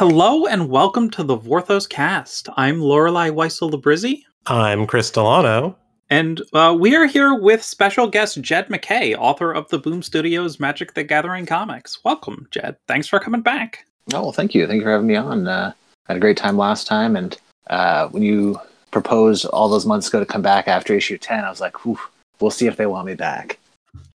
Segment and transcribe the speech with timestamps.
[0.00, 2.48] Hello and welcome to the Vorthos cast.
[2.56, 4.22] I'm Lorelei Weissel Labrizzi.
[4.46, 5.76] I'm Chris Delano.
[6.08, 10.58] And uh, we are here with special guest Jed MacKay, author of the Boom Studios
[10.58, 12.02] Magic the Gathering comics.
[12.02, 12.78] Welcome, Jed.
[12.88, 13.84] Thanks for coming back.
[14.14, 14.66] Oh, well, thank you.
[14.66, 15.46] Thank you for having me on.
[15.46, 15.74] Uh,
[16.08, 17.14] I had a great time last time.
[17.14, 17.36] And
[17.68, 18.58] uh, when you
[18.92, 22.50] proposed all those months ago to come back after issue 10, I was like, we'll
[22.50, 23.58] see if they want me back.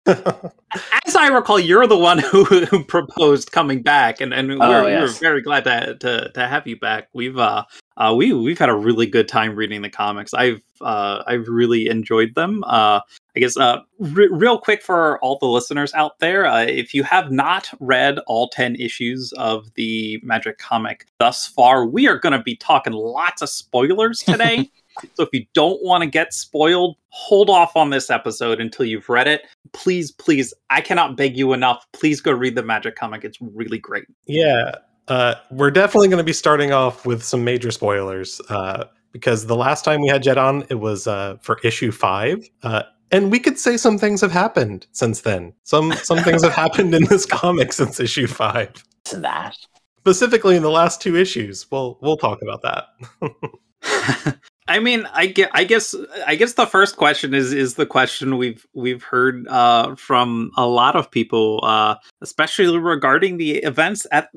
[0.05, 4.87] As I recall, you're the one who, who proposed coming back, and, and we're, oh,
[4.87, 5.01] yes.
[5.01, 7.09] we're very glad to, to to have you back.
[7.13, 7.63] We've uh,
[7.95, 10.33] uh we we've had a really good time reading the comics.
[10.33, 12.63] I've uh I've really enjoyed them.
[12.65, 12.99] Uh,
[13.35, 17.03] I guess uh, re- real quick for all the listeners out there, uh, if you
[17.03, 22.33] have not read all ten issues of the Magic comic thus far, we are going
[22.37, 24.69] to be talking lots of spoilers today.
[25.13, 29.09] So if you don't want to get spoiled, hold off on this episode until you've
[29.09, 29.43] read it.
[29.71, 31.85] Please, please, I cannot beg you enough.
[31.93, 33.23] Please go read the Magic comic.
[33.23, 34.05] It's really great.
[34.27, 34.75] Yeah.
[35.07, 39.55] Uh, we're definitely going to be starting off with some major spoilers uh, because the
[39.55, 42.49] last time we had Jed on, it was uh, for issue five.
[42.61, 45.53] Uh, and we could say some things have happened since then.
[45.63, 48.71] Some some things have happened in this comic since issue five.
[49.05, 49.55] To That
[50.03, 51.65] specifically in the last two issues.
[51.71, 54.39] We'll we'll talk about that.
[54.67, 55.93] I mean, I get, I guess,
[56.25, 60.65] I guess the first question is is the question we've we've heard uh, from a
[60.65, 64.29] lot of people, uh, especially regarding the events at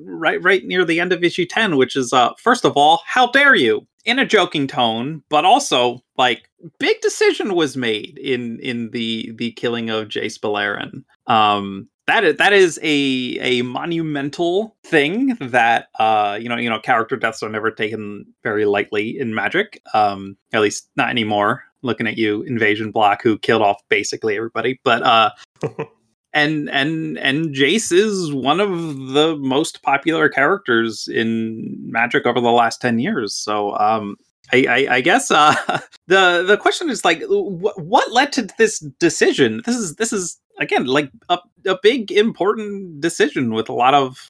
[0.00, 3.28] right right near the end of issue ten, which is uh, first of all, how
[3.28, 3.86] dare you?
[4.04, 9.52] In a joking tone, but also like big decision was made in in the the
[9.52, 11.04] killing of Jace Beleren.
[11.32, 16.80] Um, that is that is a a monumental thing that uh you know you know
[16.80, 21.64] character deaths are never taken very lightly in magic um at least not anymore.
[21.82, 24.80] Looking at you invasion block who killed off basically everybody.
[24.84, 25.30] But uh
[26.32, 28.70] and and and jace is one of
[29.08, 33.34] the most popular characters in magic over the last 10 years.
[33.34, 34.16] So um
[34.52, 35.54] I, I, I guess uh,
[36.08, 39.62] the the question is like, wh- what led to this decision?
[39.64, 44.28] This is this is again like a, a big important decision with a lot of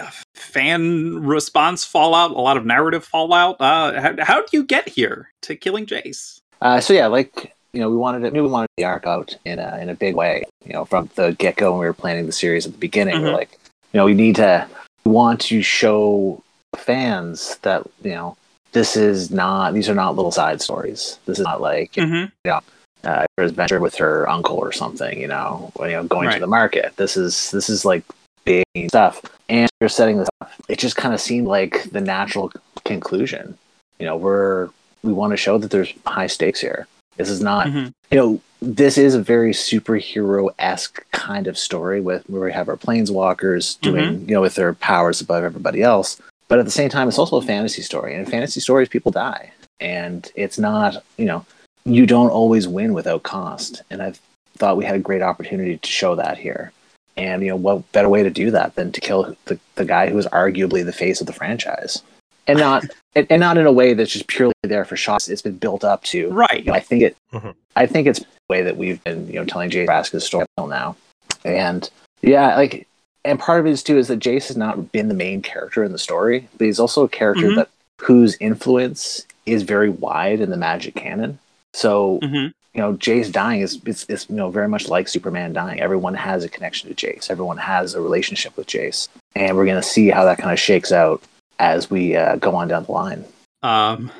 [0.00, 3.56] uh, fan response fallout, a lot of narrative fallout.
[3.60, 6.40] Uh, how, how do you get here to killing Jace?
[6.60, 8.32] Uh, so yeah, like you know, we wanted it.
[8.32, 10.44] We wanted the arc out in a in a big way.
[10.64, 13.16] You know, from the get go when we were planning the series at the beginning,
[13.16, 13.24] mm-hmm.
[13.24, 13.58] we're like,
[13.92, 14.66] you know, we need to
[15.04, 16.42] we want to show
[16.76, 18.36] fans that you know
[18.72, 21.18] this is not these are not little side stories.
[21.26, 22.30] This is not like mm-hmm.
[22.44, 22.60] you know
[23.04, 26.34] uh, her adventure with her uncle or something, you know, you know, going right.
[26.34, 26.94] to the market.
[26.96, 28.04] This is this is like
[28.44, 30.50] big stuff, and you're setting this up.
[30.68, 32.52] It just kind of seemed like the natural
[32.84, 33.56] conclusion.
[33.98, 34.70] You know, we're
[35.02, 36.86] we want to show that there's high stakes here.
[37.16, 37.88] This is not, mm-hmm.
[38.10, 42.68] you know, this is a very superhero esque kind of story with where we have
[42.68, 44.28] our planeswalkers doing, mm-hmm.
[44.28, 46.20] you know, with their powers above everybody else.
[46.46, 49.12] But at the same time, it's also a fantasy story, and in fantasy stories, people
[49.12, 51.44] die, and it's not, you know,
[51.88, 53.82] you don't always win without cost.
[53.90, 54.12] And I
[54.56, 56.72] thought we had a great opportunity to show that here.
[57.16, 60.08] And you know, what better way to do that than to kill the, the guy
[60.08, 62.02] who is arguably the face of the franchise,
[62.46, 62.84] and not
[63.16, 65.28] and, and, not in a way that's just purely there for shots.
[65.28, 66.60] It's been built up to right.
[66.60, 67.16] You know, I think it.
[67.32, 67.50] Mm-hmm.
[67.74, 70.68] I think it's the way that we've been you know telling Jace Vraska's story until
[70.68, 70.96] now,
[71.44, 71.90] and
[72.22, 72.86] yeah, like,
[73.24, 75.82] and part of it is too is that Jace has not been the main character
[75.82, 77.56] in the story, but he's also a character mm-hmm.
[77.56, 77.70] that
[78.00, 81.38] whose influence is very wide in the Magic canon.
[81.78, 82.48] So mm-hmm.
[82.74, 85.78] you know, Jace dying is it's, it's you know very much like Superman dying.
[85.78, 87.30] Everyone has a connection to Jace.
[87.30, 89.06] Everyone has a relationship with Jace,
[89.36, 91.22] and we're going to see how that kind of shakes out
[91.60, 93.24] as we uh, go on down the line.
[93.62, 94.10] Um,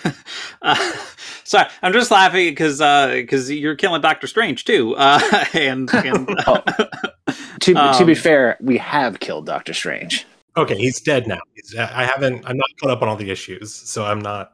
[0.62, 0.96] uh,
[1.44, 5.20] sorry, I'm just laughing because because uh, you're killing Doctor Strange too, uh,
[5.52, 6.62] and, and oh.
[7.60, 10.26] to um, to be um, fair, we have killed Doctor Strange.
[10.56, 11.40] Okay, he's dead now.
[11.52, 12.48] He's, I haven't.
[12.48, 14.53] I'm not caught up on all the issues, so I'm not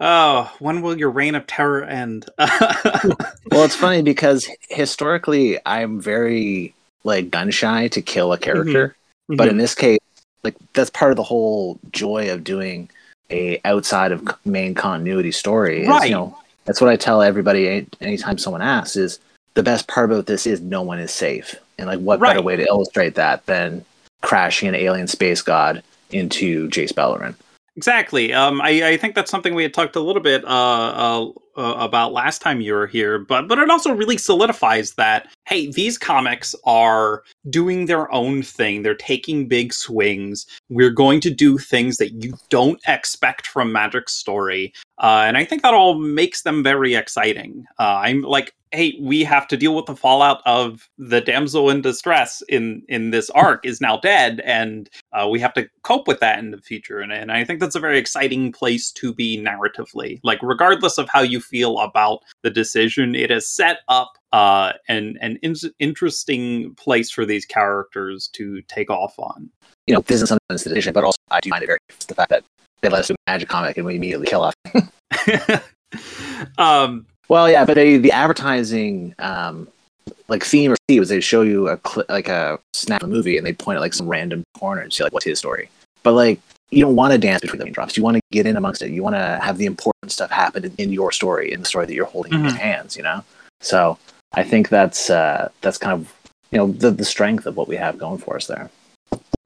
[0.00, 2.26] oh, when will your reign of terror end?
[2.38, 6.74] well, it's funny because historically, I'm very
[7.04, 8.88] like gun shy to kill a character,
[9.28, 9.36] mm-hmm.
[9.36, 9.50] but mm-hmm.
[9.52, 9.98] in this case,
[10.42, 12.90] like that's part of the whole joy of doing
[13.30, 15.82] a outside of main continuity story.
[15.82, 16.08] Is, right.
[16.08, 19.18] You know, that's what I tell everybody anytime someone asks is
[19.54, 21.56] the best part about this is no one is safe.
[21.78, 22.30] And like what right.
[22.30, 23.84] better way to illustrate that than
[24.22, 27.34] crashing an alien space god into Jace Beleren?
[27.76, 28.32] Exactly.
[28.32, 31.74] Um, I, I, think that's something we had talked a little bit uh, uh, uh,
[31.78, 35.96] about last time you were here, but but it also really solidifies that hey, these
[35.96, 38.82] comics are doing their own thing.
[38.82, 40.46] They're taking big swings.
[40.68, 45.44] We're going to do things that you don't expect from Magic Story, uh, and I
[45.44, 47.64] think that all makes them very exciting.
[47.78, 51.80] Uh, I'm like hey, we have to deal with the fallout of the damsel in
[51.80, 56.20] distress in in this arc is now dead, and uh, we have to cope with
[56.20, 57.00] that in the future.
[57.00, 60.20] And, and I think that's a very exciting place to be narratively.
[60.22, 65.16] Like, regardless of how you feel about the decision, it has set up uh, an
[65.20, 69.50] an in- interesting place for these characters to take off on.
[69.86, 71.78] You know, this is sometimes the decision, but also I do find it very
[72.08, 72.44] the fact that
[72.82, 74.54] they let us do a magic comic and we immediately kill off.
[76.58, 79.68] um, well, yeah, but they, the advertising um,
[80.28, 83.12] like theme or theme was they show you a cl- like a snap of a
[83.12, 85.68] movie and they point at like some random corner and say like, "What's his story?"
[86.02, 86.40] But like,
[86.70, 87.96] you don't want to dance between the drops.
[87.96, 88.90] You want to get in amongst it.
[88.90, 91.94] You want to have the important stuff happen in, your story, in the story that
[91.94, 92.46] you're holding mm-hmm.
[92.46, 92.96] in your hands.
[92.96, 93.22] You know.
[93.60, 93.98] So
[94.34, 96.12] I think that's uh, that's kind of
[96.50, 98.70] you know the the strength of what we have going for us there.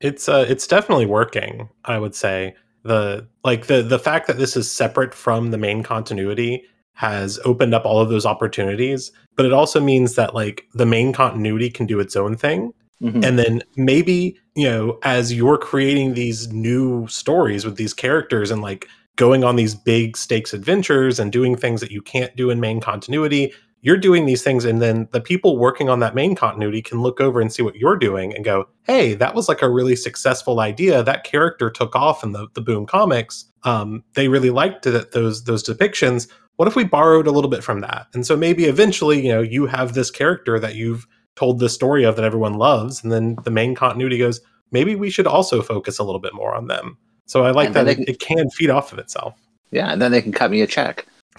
[0.00, 1.68] It's uh, it's definitely working.
[1.84, 5.82] I would say the like the the fact that this is separate from the main
[5.82, 6.64] continuity
[6.94, 11.12] has opened up all of those opportunities but it also means that like the main
[11.12, 13.22] continuity can do its own thing mm-hmm.
[13.24, 18.62] and then maybe you know as you're creating these new stories with these characters and
[18.62, 18.86] like
[19.16, 22.80] going on these big stakes adventures and doing things that you can't do in main
[22.80, 23.52] continuity
[23.82, 27.20] you're doing these things and then the people working on that main continuity can look
[27.20, 30.60] over and see what you're doing and go hey that was like a really successful
[30.60, 35.44] idea that character took off in the, the boom comics um, they really liked those
[35.44, 36.28] those depictions
[36.60, 38.08] what if we borrowed a little bit from that?
[38.12, 42.04] And so maybe eventually, you know, you have this character that you've told the story
[42.04, 44.40] of that everyone loves, and then the main continuity goes,
[44.70, 46.96] maybe we should also focus a little bit more on them.
[47.26, 49.34] So I like and that it, can, it can feed off of itself.
[49.70, 51.06] Yeah, and then they can cut me a check.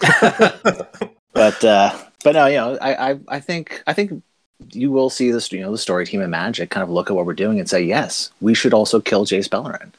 [1.34, 4.22] but uh but no, you know, I, I I think I think
[4.70, 7.16] you will see this, you know, the story team and Magic kind of look at
[7.16, 9.92] what we're doing and say, yes, we should also kill Jace Beleren.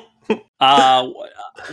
[0.60, 1.10] uh,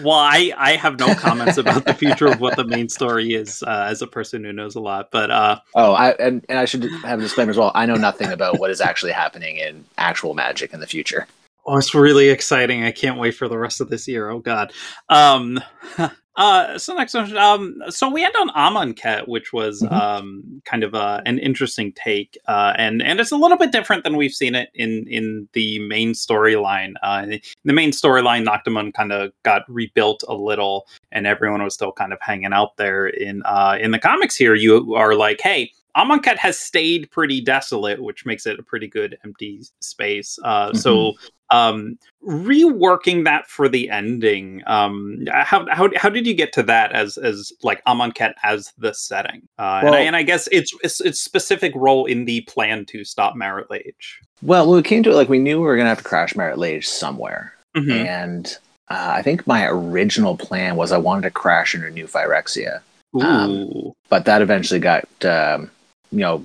[0.03, 3.63] well, I, I have no comments about the future of what the main story is
[3.63, 5.09] uh, as a person who knows a lot.
[5.11, 7.71] But uh, oh, I and, and I should have a disclaimer as well.
[7.75, 11.27] I know nothing about what is actually happening in actual Magic in the future.
[11.65, 12.83] Oh, it's really exciting!
[12.83, 14.29] I can't wait for the rest of this year.
[14.29, 14.73] Oh God.
[15.09, 15.59] Um,
[16.37, 19.93] Uh, so next one, um, so we end on Amonkhet, which was mm-hmm.
[19.93, 24.03] um, kind of uh, an interesting take, uh, and and it's a little bit different
[24.05, 26.93] than we've seen it in in the main storyline.
[27.03, 27.25] Uh,
[27.65, 32.13] the main storyline, Naktamun kind of got rebuilt a little, and everyone was still kind
[32.13, 33.07] of hanging out there.
[33.07, 38.01] In uh, in the comics here, you are like, hey, Amonkhet has stayed pretty desolate,
[38.01, 40.39] which makes it a pretty good empty space.
[40.43, 40.77] Uh, mm-hmm.
[40.77, 41.13] So
[41.51, 46.91] um, reworking that for the ending, um, how, how how did you get to that
[46.93, 49.41] as as like Amonkhet as the setting?
[49.59, 52.85] Uh, well, and, I, and I guess it's, it's its specific role in the plan
[52.85, 54.21] to stop Marit Lage.
[54.41, 56.35] Well, when we came to it, like we knew we were gonna have to crash
[56.35, 57.91] Marit Lage somewhere, mm-hmm.
[57.91, 58.57] and
[58.89, 62.81] uh, I think my original plan was I wanted to crash into New Phyrexia.
[63.19, 65.69] Um, but that eventually got um,
[66.11, 66.43] you know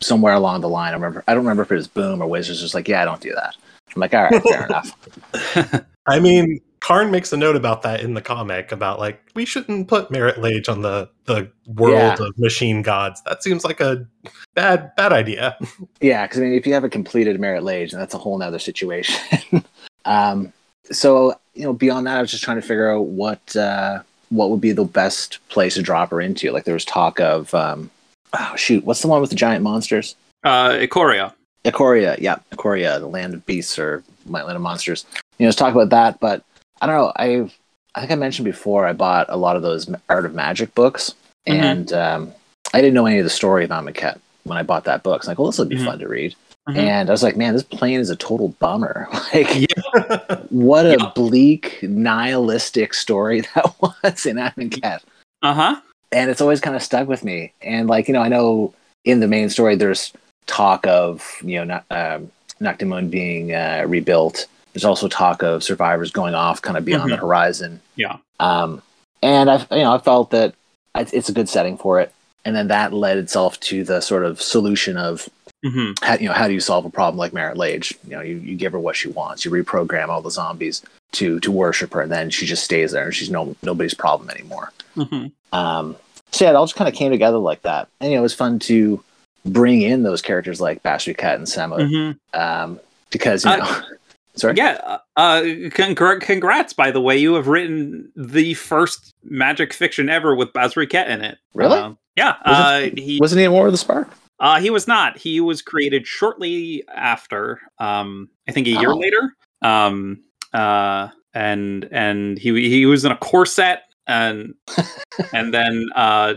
[0.00, 0.90] somewhere along the line.
[0.90, 3.04] I remember I don't remember if it was Boom or Wizards just like yeah, I
[3.04, 3.54] don't do that.
[3.94, 4.66] I'm like, all right, fair
[5.64, 5.84] enough.
[6.06, 9.88] I mean, Karn makes a note about that in the comic about like we shouldn't
[9.88, 12.26] put Marit Lage on the the world yeah.
[12.26, 13.20] of machine gods.
[13.26, 14.06] That seems like a
[14.54, 15.56] bad bad idea.
[16.00, 18.38] Yeah, because I mean, if you have a completed Marit Lage, then that's a whole
[18.38, 19.42] nother situation.
[20.04, 20.52] um,
[20.90, 24.50] so you know, beyond that, I was just trying to figure out what uh, what
[24.50, 26.50] would be the best place to drop her into.
[26.52, 27.90] Like there was talk of, um,
[28.32, 30.14] oh shoot, what's the one with the giant monsters?
[30.44, 31.32] Uh, Ikoria.
[31.64, 35.04] Ikoria, yeah, Ikoria, the land of beasts or land of monsters.
[35.38, 36.20] You know, let's talk about that.
[36.20, 36.42] But
[36.80, 37.12] I don't know.
[37.16, 37.50] I
[37.94, 41.14] I think I mentioned before I bought a lot of those Art of Magic books,
[41.46, 41.62] mm-hmm.
[41.62, 42.32] and um,
[42.72, 45.20] I didn't know any of the story of Amonkhet when I bought that book.
[45.20, 45.86] It's like, well, this would be mm-hmm.
[45.86, 46.34] fun to read.
[46.68, 46.80] Mm-hmm.
[46.80, 49.08] And I was like, man, this plane is a total bummer.
[49.34, 50.36] like, yeah.
[50.50, 51.12] what a yeah.
[51.14, 55.00] bleak, nihilistic story that was in Amonkhet.
[55.42, 55.80] Uh huh.
[56.12, 57.52] And it's always kind of stuck with me.
[57.62, 58.74] And like, you know, I know
[59.04, 60.12] in the main story, there's
[60.48, 64.46] talk of you know not, um, Naktamun being uh, rebuilt.
[64.72, 67.10] There's also talk of survivors going off kind of beyond mm-hmm.
[67.10, 67.80] the horizon.
[67.96, 68.18] Yeah.
[68.40, 68.82] Um,
[69.22, 70.54] and I, you know, I felt that
[70.94, 72.12] it's a good setting for it.
[72.44, 75.28] And then that led itself to the sort of solution of,
[75.64, 76.04] mm-hmm.
[76.04, 77.94] how, you know, how do you solve a problem like Marit Lage?
[78.04, 79.44] You know, you, you give her what she wants.
[79.44, 83.06] You reprogram all the zombies to to worship her, and then she just stays there,
[83.06, 84.72] and she's no nobody's problem anymore.
[84.96, 85.28] Mm-hmm.
[85.58, 85.96] Um,
[86.30, 88.22] so yeah, it all just kind of came together like that, and you know, it
[88.22, 89.02] was fun to
[89.46, 92.40] bring in those characters like Basri Ket and Samut, mm-hmm.
[92.40, 92.80] um,
[93.10, 93.82] because you know,
[94.38, 94.54] Sorry.
[94.56, 94.78] Yeah.
[94.84, 97.16] Uh, uh, congr- congrats, by the way.
[97.16, 101.38] You have written the first magic fiction ever with Basri Ket in it.
[101.54, 101.78] Really?
[101.78, 102.36] Uh, yeah.
[102.44, 104.08] Uh, he Wasn't he in War of the Spark?
[104.38, 105.18] uh, he was not.
[105.18, 107.60] He was created shortly after.
[107.80, 108.96] Um, I think a year Oh.
[108.96, 109.34] later.
[109.62, 114.54] Um, uh, and and he he was in a core set and
[115.32, 116.34] and then uh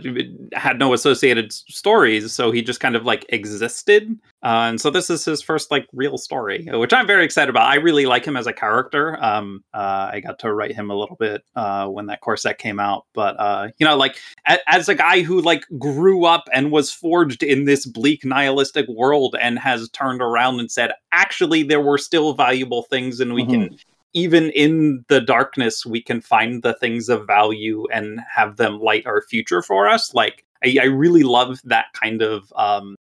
[0.54, 4.18] had no associated stories so he just kind of like existed.
[4.44, 7.68] Uh, and so this is his first like real story which i'm very excited about.
[7.70, 9.18] I really like him as a character.
[9.24, 12.58] Um uh i got to write him a little bit uh when that core set
[12.58, 16.50] came out but uh you know like a- as a guy who like grew up
[16.54, 21.64] and was forged in this bleak nihilistic world and has turned around and said actually
[21.64, 23.78] there were still valuable things and we can
[24.14, 29.06] even in the darkness we can find the things of value and have them light
[29.06, 32.96] our future for us like i, I really love that kind of um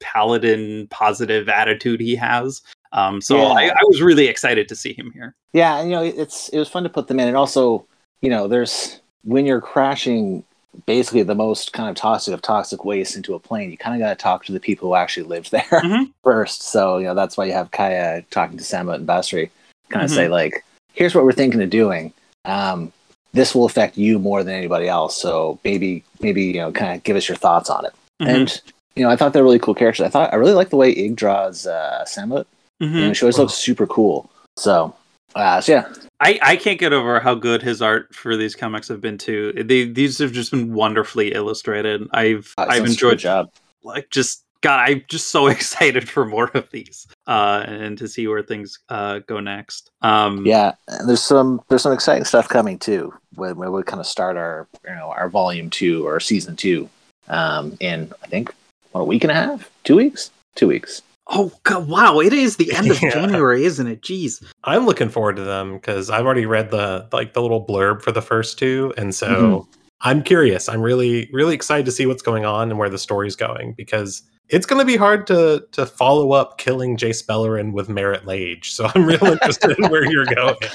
[0.00, 2.62] paladin positive attitude he has
[2.92, 3.52] um so Yeah.
[3.52, 6.58] I, I was really excited to see him here Yeah, and you know, it's it
[6.58, 7.86] was fun to put them in, and also,
[8.22, 10.44] you know, there's when you're crashing
[10.86, 14.00] basically the most kind of toxic of toxic waste into a plane, you kind of
[14.04, 16.10] got to talk to the people who actually lived there Mhm.
[16.24, 16.62] first.
[16.62, 19.50] So you know that's why you have Kaya talking to Samut and Basri,
[19.92, 20.14] kind of Mhm.
[20.14, 22.12] say like, "Here's what we're thinking of doing.
[22.44, 22.92] Um,
[23.32, 25.16] this will affect you more than anybody else.
[25.20, 28.28] So maybe maybe you know, kind of give us your thoughts on it." Mhm.
[28.28, 28.60] And
[28.96, 30.04] you know, I thought they're really cool characters.
[30.04, 32.46] I thought I really like the way Ig draws uh, Samut.
[32.82, 32.94] Mhm.
[32.94, 34.28] You know, she always looks super cool.
[34.58, 34.94] So,
[35.34, 35.88] uh, so yeah,
[36.20, 39.52] I, I can't get over how good his art for these comics have been too.
[39.54, 42.06] They, these have just been wonderfully illustrated.
[42.12, 43.48] I've uh, I've enjoyed job.
[43.82, 48.26] like just God, I'm just so excited for more of these uh, and to see
[48.26, 49.90] where things uh, go next.
[50.00, 53.12] Um, Yeah, and there's some there's some exciting stuff coming too.
[53.34, 56.88] When, when we kind of start our you know our volume two or season two
[57.28, 58.54] um, in I think
[58.92, 61.02] what, a week and a half, two weeks, two weeks.
[61.28, 62.18] Oh God, wow!
[62.20, 63.10] It is the end of Yeah.
[63.10, 64.02] January, isn't it?
[64.02, 64.42] Jeez.
[64.64, 68.12] I'm looking forward to them because I've already read the like the little blurb for
[68.12, 69.66] the first two, and so Mhm.
[70.02, 70.68] I'm curious.
[70.68, 74.22] I'm really really excited to see what's going on and where the story's going because
[74.52, 78.70] it's going to be hard to to follow up killing Jace Beleren with Marit Lage.
[78.72, 80.56] So I'm real interested in where you're going.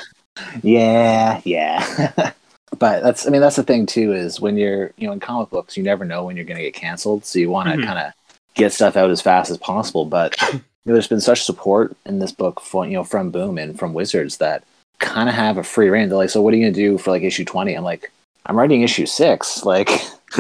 [0.62, 2.32] Yeah, yeah.
[2.78, 5.50] but that's I mean that's the thing too is when you're you know in comic
[5.50, 7.86] books you never know when you're going to get canceled, so you want to Mhm.
[7.86, 8.14] kind of
[8.54, 10.06] get stuff out as fast as possible.
[10.06, 13.58] But you know, there's been such support in this book for you know from Boom
[13.58, 14.64] and from Wizards that
[15.00, 16.10] kind of have a free reign.
[16.10, 17.74] They're like, so what are you going to do for like issue twenty?
[17.74, 18.12] I'm like,
[18.46, 19.66] I'm writing issue six.
[19.66, 19.90] Like,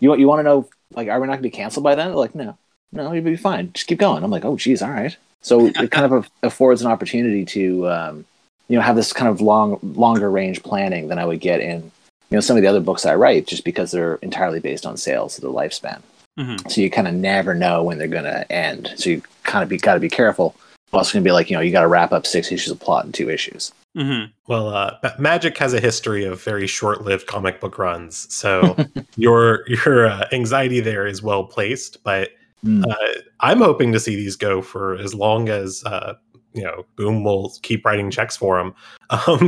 [0.00, 1.94] you want you want to know like are we not going to be canceled by
[1.94, 2.08] then?
[2.08, 2.58] They're like, no,
[2.92, 3.72] no, you'll be fine.
[3.72, 4.24] Just keep going.
[4.24, 5.16] I'm like, oh, geez, all right.
[5.40, 8.24] So it kind of affords an opportunity to um,
[8.68, 11.90] you know have this kind of long longer range planning than I would get in
[12.30, 14.96] you know some of the other books I write just because they're entirely based on
[14.96, 16.00] sales of the lifespan.
[16.38, 16.70] Mhm.
[16.70, 18.92] So you kind of never know when they're going to end.
[18.96, 20.54] So you kind of be got to be careful.
[20.92, 22.80] Also, going to be like you know you got to wrap up six issues of
[22.80, 23.72] plot in two issues.
[23.94, 28.76] hmm Well, uh, Magic has a history of very short-lived comic book runs, so
[29.16, 32.02] your your uh, anxiety there is well placed.
[32.04, 32.30] But
[32.64, 32.84] Mm.
[32.90, 36.14] uh, I'm hoping to see these go for as long as uh,
[36.54, 38.74] you know Boom will keep writing checks for them,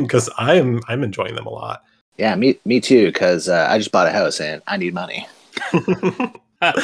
[0.02, 1.82] because I'm I'm enjoying them a lot.
[2.18, 3.06] Yeah, me me too.
[3.06, 5.26] Because uh, I just bought a house and I need money.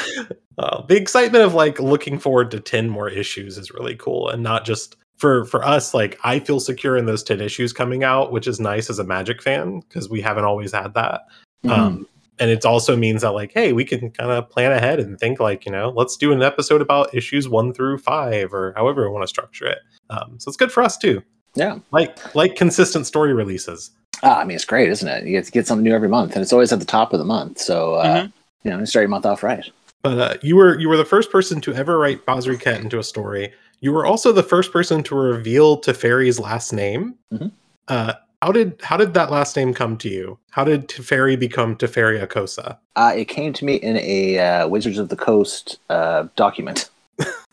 [0.59, 4.43] Uh, the excitement of like looking forward to 10 more issues is really cool and
[4.43, 8.33] not just for for us like i feel secure in those 10 issues coming out
[8.33, 11.27] which is nice as a magic fan because we haven't always had that
[11.65, 11.71] Mm-hmm.
[11.81, 12.07] um
[12.39, 15.41] and it also means that like hey we can kind of plan ahead and think
[15.41, 19.13] like you know let's do an episode about issues one through five or however we
[19.13, 19.79] want to structure it
[20.11, 21.23] um so it's good for us too
[21.55, 21.79] Yeah.
[21.93, 23.91] like like consistent story releases
[24.23, 25.25] Ah, I mean, it's great, isn't it?
[25.27, 27.19] You get to get something new every month, and it's always at the top of
[27.19, 27.59] the month.
[27.59, 28.33] So uh, Mhm.
[28.65, 29.63] you know, you start your month off right.
[30.03, 32.99] But uh, you were you were the first person to ever write Basri Ket into
[32.99, 33.53] a story.
[33.83, 37.17] You were also the first person to reveal Teferi's last name.
[37.31, 37.51] Mhm.
[37.89, 38.15] Uh,
[38.47, 40.39] how did how did that last name come to you?
[40.53, 42.79] How did Teferi become Teferi Akosa?
[42.95, 46.89] Uh, it came to me in a uh, Wizards of the Coast uh, document.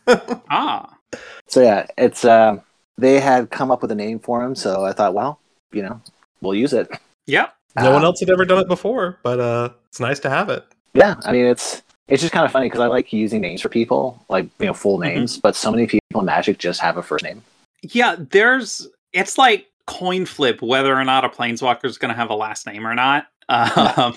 [0.50, 0.94] Ah.
[1.48, 2.58] So yeah, it's uh,
[2.98, 4.54] they had come up with a name for him.
[4.54, 5.40] So I thought, well,
[5.72, 6.00] you know,
[6.42, 6.88] we'll use it.
[7.26, 7.48] Yeah.
[7.76, 10.48] No one Um, else had ever done it before, but uh, it's nice to have
[10.50, 10.64] it.
[10.92, 13.68] Yeah, I mean, it's it's just kind of funny because I like using names for
[13.70, 15.02] people, like you know, full Mhm.
[15.14, 15.38] names.
[15.38, 17.42] But so many people in Magic just have a first name.
[17.82, 22.30] Yeah, there's it's like coin flip whether or not a planeswalker is going to have
[22.30, 23.26] a last name or not.
[23.48, 24.14] Um,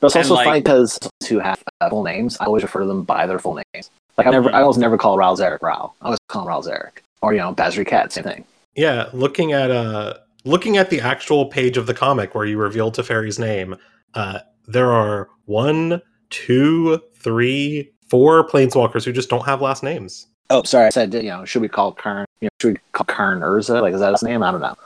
[0.00, 0.98] But it's also like- funny because
[1.28, 3.90] who have uh, full names, I always refer to them by their full names.
[4.16, 4.50] Like I never.
[4.50, 5.94] I always never call Ral Zarek Ral.
[6.00, 8.44] I always call him Ral Zarek, or you know, Basri Ket, same thing.
[8.74, 10.14] Yeah, looking at uh
[10.44, 13.76] looking at the actual page of the comic where you reveal Teferi's name,
[14.14, 16.00] uh, there are one,
[16.30, 20.26] two, three, four planeswalkers who just don't have last names.
[20.48, 23.04] Oh, sorry, I said you know, should we call Karn you know, should we call
[23.04, 23.82] Karn Urza?
[23.82, 24.42] Like, is that his name?
[24.42, 24.76] I don't know.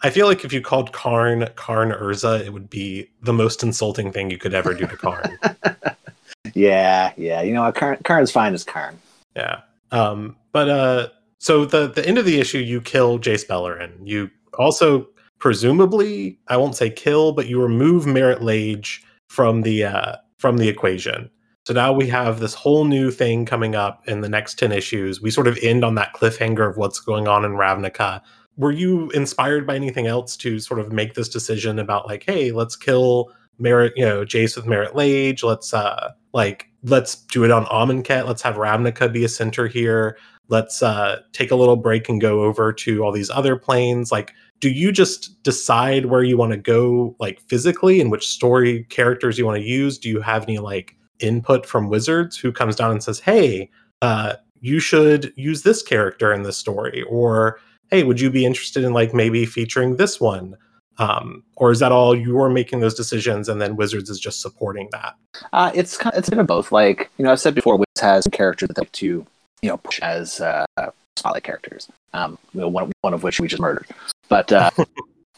[0.00, 4.12] I feel like if you called Karn Karn Urza, it would be the most insulting
[4.12, 5.38] thing you could ever do to Karn.
[6.54, 7.42] yeah, yeah.
[7.42, 7.74] You know what?
[7.74, 8.98] Karn, Karn's fine as Karn.
[9.34, 9.60] Yeah.
[9.90, 13.92] Um, but uh, so the the end of the issue, you kill Jace Beleren.
[14.04, 20.16] You also presumably, I won't say kill, but you remove Marit Lage from the uh,
[20.38, 21.30] from the equation.
[21.66, 25.20] So now we have this whole new thing coming up in the next 10 issues.
[25.20, 28.22] We sort of end on that cliffhanger of what's going on in Ravnica.
[28.58, 32.52] Were you inspired by anything else to sort of make this decision about like, hey,
[32.52, 35.42] let's kill Marit, you know, Jace with Marit Lage.
[35.42, 38.26] Let's uh like let's do it on Amonkhet.
[38.26, 40.16] Let's have Ravnica be a center here.
[40.48, 44.12] Let's uh take a little break and go over to all these other planes.
[44.12, 48.84] Like, do you just decide where you want to go like physically and which story
[48.84, 49.98] characters you want to use?
[49.98, 53.70] Do you have any like input from Wizards who comes down and says, "Hey,
[54.02, 57.58] uh, you should use this character in this story," or
[57.90, 60.56] "Hey, would you be interested in like maybe featuring this one?"
[60.98, 64.88] Um, or is that all you're making those decisions and then Wizards is just supporting
[64.90, 65.14] that?
[65.52, 66.72] Uh, it's kind of, it's a bit of both.
[66.72, 69.24] Like you know, I've said before, Wizards has characters that they like to
[69.62, 70.66] you know push as uh,
[71.18, 71.88] spotlight characters.
[72.14, 73.86] Um, you know, one one of which we just murdered.
[74.28, 74.70] But uh,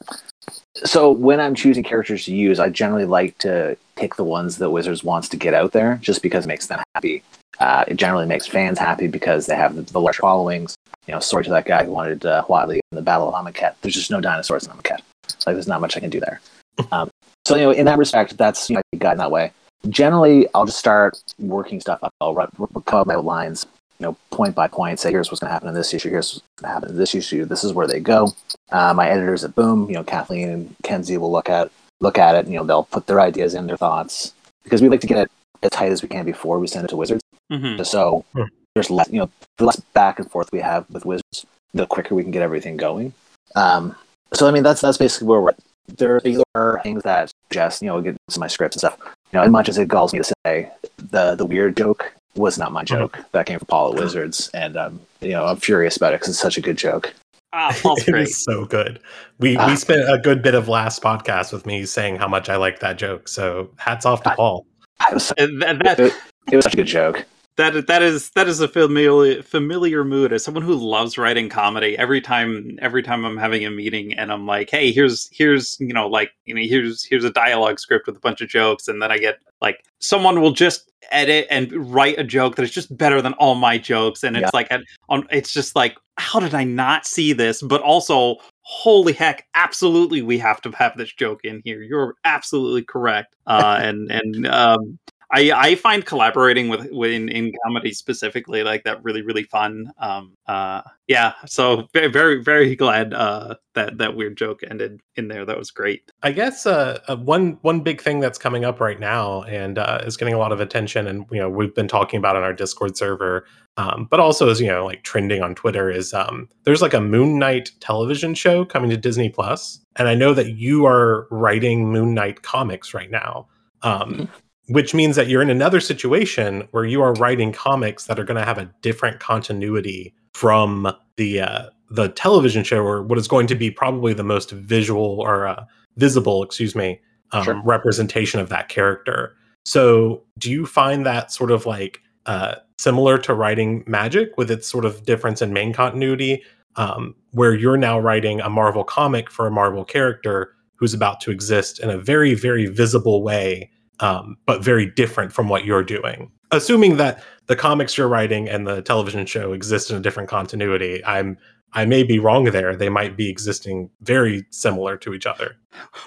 [0.85, 4.71] so when I'm choosing characters to use, I generally like to pick the ones that
[4.71, 7.23] Wizards wants to get out there, just because it makes them happy.
[7.59, 10.75] Uh, it generally makes fans happy because they have the, the large followings.
[11.07, 13.75] You know, sorry to that guy who wanted uh, Huatli in the Battle of Amonkhet.
[13.81, 15.01] There's just no dinosaurs in Amonkhet.
[15.27, 16.41] So like, there's not much I can do there.
[16.93, 17.11] Um,
[17.45, 19.53] so you know, in that respect, that's you know, guide in that way.
[19.89, 22.15] Generally, I'll just start working stuff up.
[22.21, 22.49] I'll write,
[22.87, 23.67] come up my lines,
[23.99, 24.99] you know, point by point.
[24.99, 26.09] Say, here's what's going to happen in this issue.
[26.09, 27.45] Here's what's going to happen in this issue.
[27.45, 28.33] This is where they go.
[28.71, 32.35] Uh, my editors at Boom, you know, Kathleen and Kenzie will look at look at
[32.35, 32.45] it.
[32.45, 34.33] And, you know, they'll put their ideas in, their thoughts,
[34.65, 35.31] because we like to get it
[35.63, 37.23] as tight as we can before we send it to Wizards.
[37.53, 37.77] Mhm.
[37.77, 38.45] Just so Hmm.
[38.81, 41.45] There's less, you know, the less back and forth we have with Wizards,
[41.75, 43.13] the quicker we can get everything going.
[43.55, 43.95] Um,
[44.33, 45.53] so I mean, that's that's basically where we're.
[45.99, 46.21] There
[46.55, 48.99] are things that suggest, you know, get some of my scripts and stuff.
[49.33, 52.59] You know, as much as it galls me to say, the the weird joke was
[52.59, 53.19] not my joke.
[53.33, 56.29] That came from Paul at Wizards, and um, you know, I'm furious about it because
[56.29, 57.13] it's such a good joke.
[57.53, 58.23] Ah, Paul's It great.
[58.29, 59.01] is so good.
[59.41, 59.67] We Ah.
[59.67, 62.79] we spent a good bit of last podcast with me saying how much I like
[62.81, 63.27] that joke.
[63.27, 64.35] So hats off to Ah.
[64.37, 64.67] Paul.
[65.11, 66.13] It was, And that, that, it,
[66.53, 67.25] it was such a good joke.
[67.61, 70.33] That that is that is a familiar familiar mood.
[70.33, 74.33] As someone who loves writing comedy every time every time i'm having a meeting and
[74.33, 78.07] i'm like hey here's here's you know like you know here's here's a dialogue script
[78.07, 81.73] with a bunch of jokes and then i get like someone will just edit and
[81.93, 84.51] write a joke that is just better than all my jokes and it's Yeah.
[84.53, 84.71] like
[85.09, 87.63] on it's just like how did i not see this?
[87.63, 91.83] But also holy heck absolutely we have to have this joke in here.
[91.83, 94.99] You're absolutely correct uh and and um
[95.33, 99.93] I, I find collaborating with, with in, in comedy specifically like that really really fun.
[99.99, 105.29] Um, uh, yeah, so very very very glad uh, that that weird joke ended in
[105.29, 105.45] there.
[105.45, 106.11] That was great.
[106.23, 110.01] I guess uh, uh, one one big thing that's coming up right now and uh,
[110.05, 112.53] is getting a lot of attention, and you know we've been talking about on our
[112.53, 116.83] Discord server, um, but also is you know like trending on Twitter is um, there's
[116.83, 120.87] like a Moon Knight television show coming to Disney Plus, and I know that you
[120.87, 123.47] are writing Moon Knight comics right now.
[123.83, 124.29] Um,
[124.71, 128.39] which means that you're in another situation where you are writing comics that are going
[128.39, 133.49] to have a different continuity from the uh, the television show or what is going
[133.49, 135.65] to be probably the most visual or uh,
[135.97, 137.01] visible, excuse me,
[137.33, 137.63] um, Sure.
[137.65, 139.35] representation of that character.
[139.65, 144.69] So, do you find that sort of like uh, similar to writing Magic with its
[144.69, 146.45] sort of difference in main continuity,
[146.77, 151.31] um, where you're now writing a Marvel comic for a Marvel character who's about to
[151.33, 153.69] exist in a very, very visible way,
[154.01, 156.31] um, but very different from what you're doing?
[156.51, 161.05] Assuming that the comics you're writing and the television show exist in a different continuity,
[161.05, 161.37] I'm
[161.73, 162.75] I may be wrong there.
[162.75, 165.57] They might be existing very similar to each other.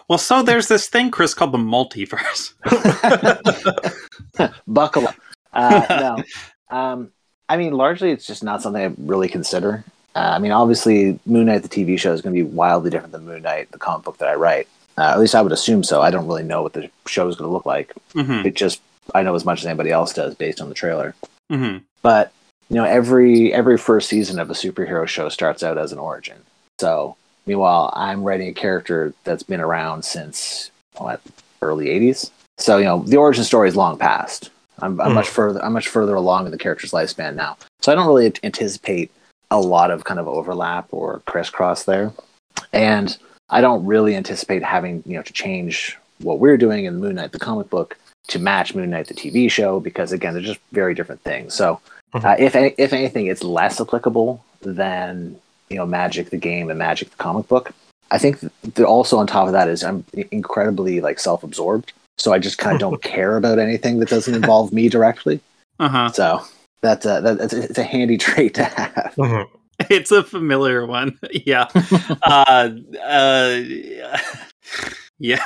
[0.10, 2.53] Well, so there's this thing, Chris, called the multiverse.
[4.67, 5.15] Buckle up.
[5.53, 6.15] Uh,
[6.69, 6.77] no.
[6.77, 7.12] Um,
[7.47, 9.86] I mean, largely it's just not something I really consider.
[10.15, 13.13] Uh, I mean, obviously, Moon Knight, the TV show, is going to be wildly different
[13.13, 14.67] than Moon Knight, the comic book that I write.
[14.97, 16.01] Uh, at least I would assume so.
[16.01, 17.93] I don't really know what the show is going to look like.
[18.13, 18.82] hmm It just,
[19.15, 21.15] I know as much as anybody else does based on the trailer.
[21.49, 22.32] hmm But
[22.69, 26.38] you know, every every first season of a superhero show starts out as an origin.
[26.79, 31.21] So, meanwhile, I'm writing a character that's been around since what
[31.62, 32.32] early '80s.
[32.58, 34.49] So, you know, the origin story is long past.
[34.79, 35.15] I'm, I'm Hmm.
[35.15, 35.63] much further.
[35.63, 37.58] I'm much further along in the character's lifespan now.
[37.82, 39.12] So, I don't really anticipate
[39.51, 42.12] a lot of kind of overlap or crisscross there,
[42.71, 43.17] and
[43.49, 47.32] I don't really anticipate having you know to change what we're doing in Moon Knight
[47.32, 50.93] the comic book to match Moon Knight the TV show because again they're just very
[50.93, 51.53] different things.
[51.53, 51.79] So
[52.13, 52.23] Mhm.
[52.25, 55.36] uh, if any, if anything, it's less applicable than
[55.69, 57.71] you know Magic the game and Magic the comic book.
[58.12, 58.39] I think
[58.75, 62.75] that also on top of that is I'm incredibly like self-absorbed, so I just kind
[62.75, 65.39] of don't care about anything that doesn't involve me directly.
[65.79, 66.12] Uh-huh.
[66.12, 66.41] So
[66.82, 69.13] that's a, that, it's, it's a handy trait to have.
[69.17, 69.47] Mhm.
[69.89, 71.19] It's a familiar one.
[71.31, 71.67] yeah.
[72.23, 72.69] uh
[73.03, 73.62] uh
[75.19, 75.45] yeah.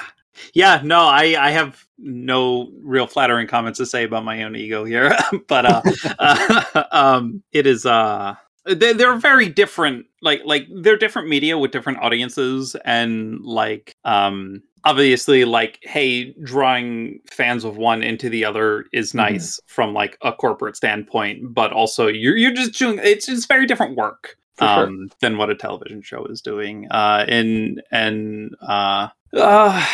[0.53, 4.85] Yeah, no, I I have no real flattering comments to say about my own ego
[4.85, 5.15] here,
[5.47, 5.81] but uh,
[6.19, 8.35] uh um it is uh
[8.65, 14.61] they they're very different like like they're different media with different audiences and like um
[14.87, 19.15] obviously like hey drawing fans of one into the other is Mhm.
[19.15, 23.65] nice from like a corporate standpoint but also you're you're just doing it's just very
[23.65, 24.67] different work Sure.
[24.67, 29.85] um than what a television show is doing uh and and uh uh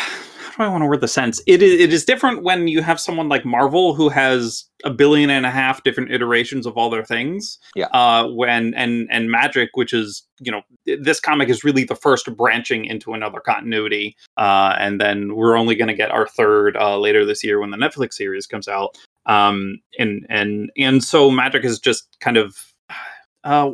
[0.56, 1.42] how do I want to word the sense?
[1.48, 5.28] It is it is different when you have someone like Marvel who has a billion
[5.28, 7.58] and a half different iterations of all their things.
[7.74, 7.86] Yeah.
[7.86, 12.34] Uh when and and Magic, which is, you know, this comic is really the first
[12.36, 14.16] branching into another continuity.
[14.36, 17.76] Uh and then we're only gonna get our third uh later this year when the
[17.76, 18.96] Netflix series comes out.
[19.26, 22.56] Um and and and so Magic is just kind of
[23.44, 23.70] uh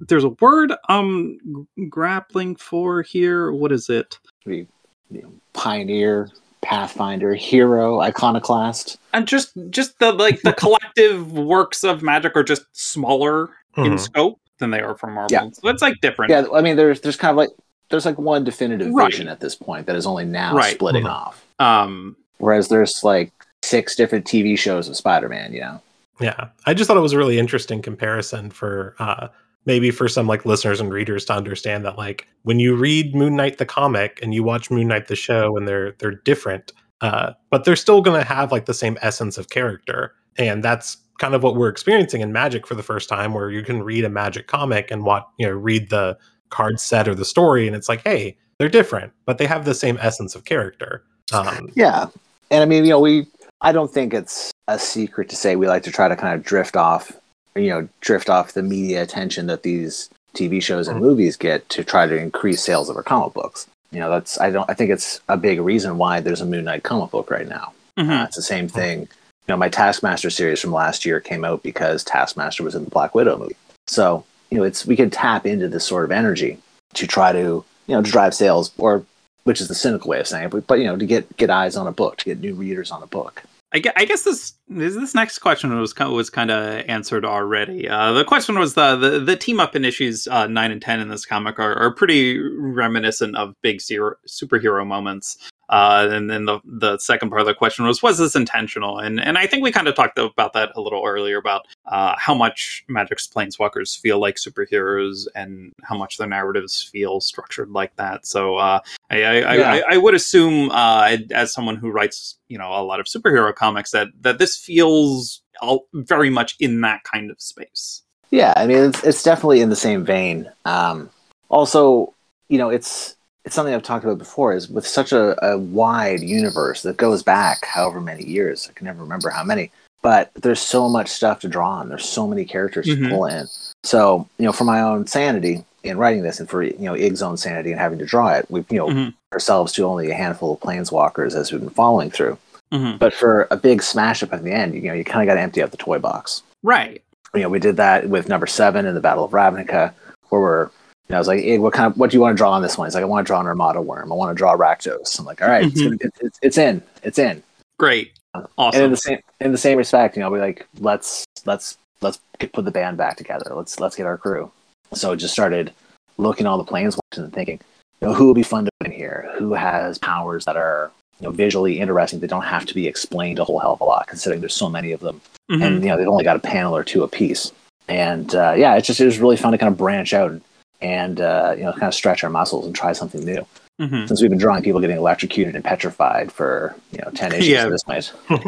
[0.00, 3.50] there's a word I'm grappling for here.
[3.52, 4.18] What is it?
[4.44, 4.66] Be,
[5.10, 6.30] you know, pioneer,
[6.62, 8.98] pathfinder, hero, iconoclast.
[9.12, 14.00] and just just the like the collective works of magic are just smaller in Mhm.
[14.00, 15.48] scope than they are from marvel Yeah.
[15.52, 17.50] so it's like different Yeah, I mean, there's there's kind of like
[17.90, 19.10] there's like one definitive Right.
[19.12, 20.74] vision at this point that is only now Right.
[20.74, 21.10] splitting Mhm.
[21.10, 21.44] off.
[21.58, 25.52] um Whereas there's like six different TV shows of Spider-Man.
[25.54, 25.80] You know,
[26.20, 29.28] Yeah, I just thought it was a really interesting comparison for uh,
[29.66, 33.36] maybe for some like listeners and readers to understand that like when you read Moon
[33.36, 37.32] Knight the comic and you watch Moon Knight the show and they're they're different, uh,
[37.50, 41.34] but they're still going to have like the same essence of character, and that's kind
[41.34, 44.10] of what we're experiencing in Magic for the first time, where you can read a
[44.10, 46.16] Magic comic and what you know read the
[46.48, 49.74] card set or the story, and it's like, hey, they're different, but they have the
[49.74, 51.04] same essence of character.
[51.32, 52.06] Um, yeah,
[52.50, 53.26] and I mean, you know, we
[53.60, 56.42] I don't think it's a secret to say we like to try to kind of
[56.44, 57.12] drift off,
[57.54, 61.02] you know, drift off the media attention that these TV shows and Mhm.
[61.02, 63.66] movies get to try to increase sales of our comic books.
[63.90, 66.64] You know, that's I don't I think it's a big reason why there's a Moon
[66.64, 67.72] Knight comic book right now.
[67.98, 68.20] mhm.
[68.20, 69.00] Uh, it's the same thing.
[69.00, 72.90] You know, my Taskmaster series from last year came out because Taskmaster was in the
[72.90, 73.56] Black Widow movie.
[73.86, 76.58] So, you know, it's we can tap into this sort of energy
[76.94, 77.38] to try to,
[77.86, 79.04] you know, to drive sales or
[79.46, 81.50] which is the cynical way of saying it, but, but you know, to get get
[81.50, 83.44] eyes on a book, to get new readers on a book.
[83.72, 87.88] I, gue- I guess this this next question was was kind of answered already.
[87.88, 90.98] Uh, the question was the, the the team up in issues uh, nine and ten
[90.98, 95.38] in this comic are, are pretty reminiscent of big zero, superhero moments.
[95.68, 98.98] Uh, and then the the second part of the question was was this intentional?
[98.98, 102.14] And and I think we kind of talked about that a little earlier about uh,
[102.18, 107.96] how much Magic's planeswalkers feel like superheroes and how much their narratives feel structured like
[107.96, 108.26] that.
[108.26, 109.70] So uh, I, I, Yeah.
[109.88, 113.54] I, I would assume, uh, as someone who writes, you know, a lot of superhero
[113.54, 118.02] comics, that that this feels all, very much in that kind of space.
[118.30, 120.50] Yeah, I mean, it's, it's definitely in the same vein.
[120.64, 121.10] Um,
[121.48, 122.14] also,
[122.48, 123.15] you know, it's
[123.46, 124.52] it's something I've talked about before.
[124.52, 128.84] Is with such a, a wide universe that goes back however many years, I can
[128.86, 129.70] never remember how many.
[130.02, 131.88] But there's so much stuff to draw on.
[131.88, 133.04] There's so many characters Mhm.
[133.04, 133.46] to pull in.
[133.84, 137.22] So, you know, for my own sanity in writing this, and for you know Ig's
[137.22, 139.14] own sanity in having to draw it, we've you know Mhm.
[139.32, 142.36] ourselves to only a handful of planeswalkers as we've been following through.
[142.72, 142.98] Mhm.
[142.98, 145.34] But for a big smash up at the end, you know, you kind of got
[145.34, 147.00] to empty out the toy box Right.
[147.32, 149.92] you know, we did that with number seven in the Battle of Ravnica,
[150.30, 150.70] where we're,
[151.10, 152.62] know, I was like, hey, what kind of, what do you want to draw on
[152.62, 152.86] this one?
[152.86, 154.10] He's like, I want to draw an Armada Wurm.
[154.10, 155.18] I want to draw Rakdos.
[155.18, 155.98] I'm like, all right, it's, Mhm.
[155.98, 157.42] gonna, it's, it's in, it's in.
[157.78, 158.12] Great.
[158.34, 158.90] And in Awesome.
[158.90, 162.64] the same, in the same respect, you know, we like, let's, let's, let's get, put
[162.64, 163.52] the band back together.
[163.54, 164.50] Let's, let's get our crew.
[164.94, 165.72] So just started
[166.18, 167.60] looking at all the planes and thinking,
[168.00, 169.30] you know, who will be fun to put in here?
[169.38, 170.90] Who has powers that are,
[171.20, 173.84] you know, visually interesting that don't have to be explained a whole hell of a
[173.84, 175.62] lot, considering there's so many of them Mhm.
[175.64, 177.52] and you know they've only got a panel or two a piece.
[177.88, 180.40] And uh, yeah, it's just it was really fun to kind of branch out and,
[180.80, 183.46] and uh, you know kind of stretch our muscles and try something new.
[183.80, 184.08] Mhm.
[184.08, 187.64] Since we've been drawing people getting electrocuted and petrified for you know ten issues Yeah.
[187.66, 188.12] at this point.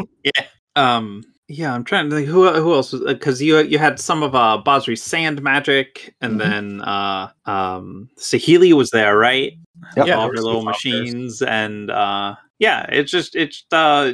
[0.75, 1.23] Um.
[1.51, 4.59] Yeah, I'm trying to think who who else because you you had some of uh
[4.63, 6.37] Basri's sand magic and Mhm.
[6.37, 9.53] then uh um Saheeli was there right
[9.97, 10.07] Yep.
[10.07, 14.13] Yeah, all there her little machines and uh yeah it's just it's uh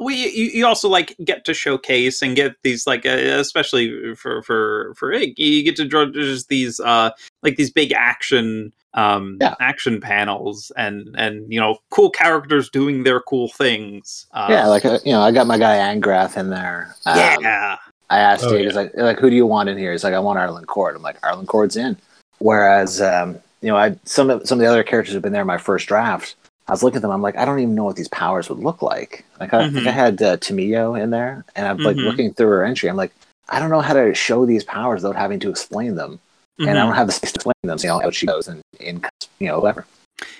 [0.00, 4.42] we you, you also like get to showcase and get these like uh, especially for
[4.42, 7.10] for for Ig, you get to draw just these uh
[7.42, 9.54] like these big action um Yeah.
[9.60, 14.84] action panels and and you know cool characters doing their cool things uh, yeah, like
[14.84, 16.94] uh, you know, I got my guy Angrath in there.
[17.06, 17.76] Um, yeah
[18.10, 18.64] I asked Oh, Jake, yeah.
[18.64, 19.92] he's like, like, who do you want in here?
[19.92, 20.96] He's like, I want Arlinn Kord.
[20.96, 21.94] I'm like, Arlinn Kord's in.
[22.38, 25.42] Whereas, um, you know, I some of some of the other characters who've been there
[25.42, 26.34] in my first draft.
[26.68, 27.10] I was looking at them.
[27.10, 29.24] I'm like, I don't even know what these powers would look like.
[29.40, 29.88] Like, I think Mhm.
[29.88, 32.04] I had uh, Tamiyo in there, and I'm like Mhm.
[32.04, 32.90] looking through her entry.
[32.90, 33.12] I'm like,
[33.48, 36.20] I don't know how to show these powers without having to explain them,
[36.58, 36.86] and I Mhm.
[36.86, 37.78] don't have the space to explain them.
[37.78, 39.02] So, you know, out she goes and in,
[39.38, 39.86] you know, whatever.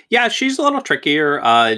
[0.09, 1.39] Yeah, she's a little trickier.
[1.41, 1.75] Uh,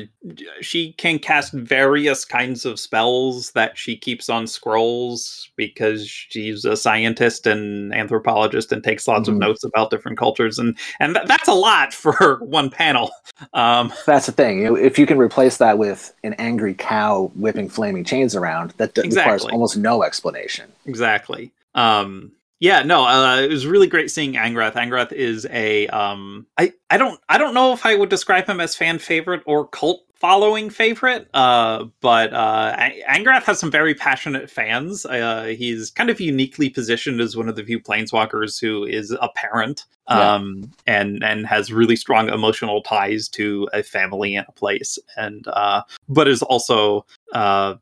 [0.61, 6.77] she can cast various kinds of spells that she keeps on scrolls because she's a
[6.77, 9.33] scientist and anthropologist and takes lots Mhm.
[9.33, 13.11] of notes about different cultures, and and th- that's a lot for one panel.
[13.53, 14.61] Um, That's the thing.
[14.61, 18.93] You if you can replace that with an angry cow whipping flaming chains around, that
[18.95, 20.71] d- requires almost no explanation.
[20.85, 21.51] exactly.
[21.75, 24.73] Um, yeah, no, uh, it was really great seeing Angrath.
[24.73, 28.61] Angrath is a um, I I don't I don't know if I would describe him
[28.61, 31.27] as fan favorite or cult following favorite.
[31.33, 32.75] Uh, but uh,
[33.09, 35.07] Angrath has some very passionate fans.
[35.07, 39.29] Uh, he's kind of uniquely positioned as one of the few planeswalkers who is a
[39.35, 39.85] parent.
[40.07, 40.33] Yeah.
[40.33, 45.47] Um, and and has really strong emotional ties to a family and a place, and
[45.47, 47.75] uh, but is also uh,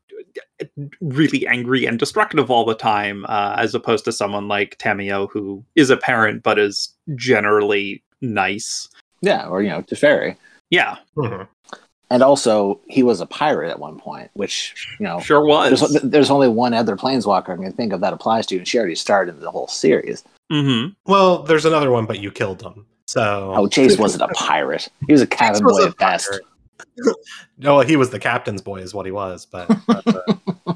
[1.00, 5.64] really angry and destructive all the time, uh, as opposed to someone like Tamiyo, who
[5.76, 8.88] is a parent but is generally nice.
[9.22, 10.36] Yeah, or you know, Teferi.
[10.70, 11.48] Yeah, Mhm.
[12.12, 15.78] And also, he was a pirate at one point, which you know, sure was.
[15.92, 18.78] there's, there's only one other planeswalker I can think of that applies to, and she
[18.78, 20.24] already started the whole series.
[20.50, 22.84] hmm Well, there's another one, but you killed him.
[23.06, 26.28] So Oh, Jace wasn't a pirate; he was a cabin was boy at best.
[26.28, 26.44] pirate.
[27.58, 29.46] no, well, he was the captain's boy, is what he was.
[29.46, 30.06] But, but,
[30.66, 30.74] uh,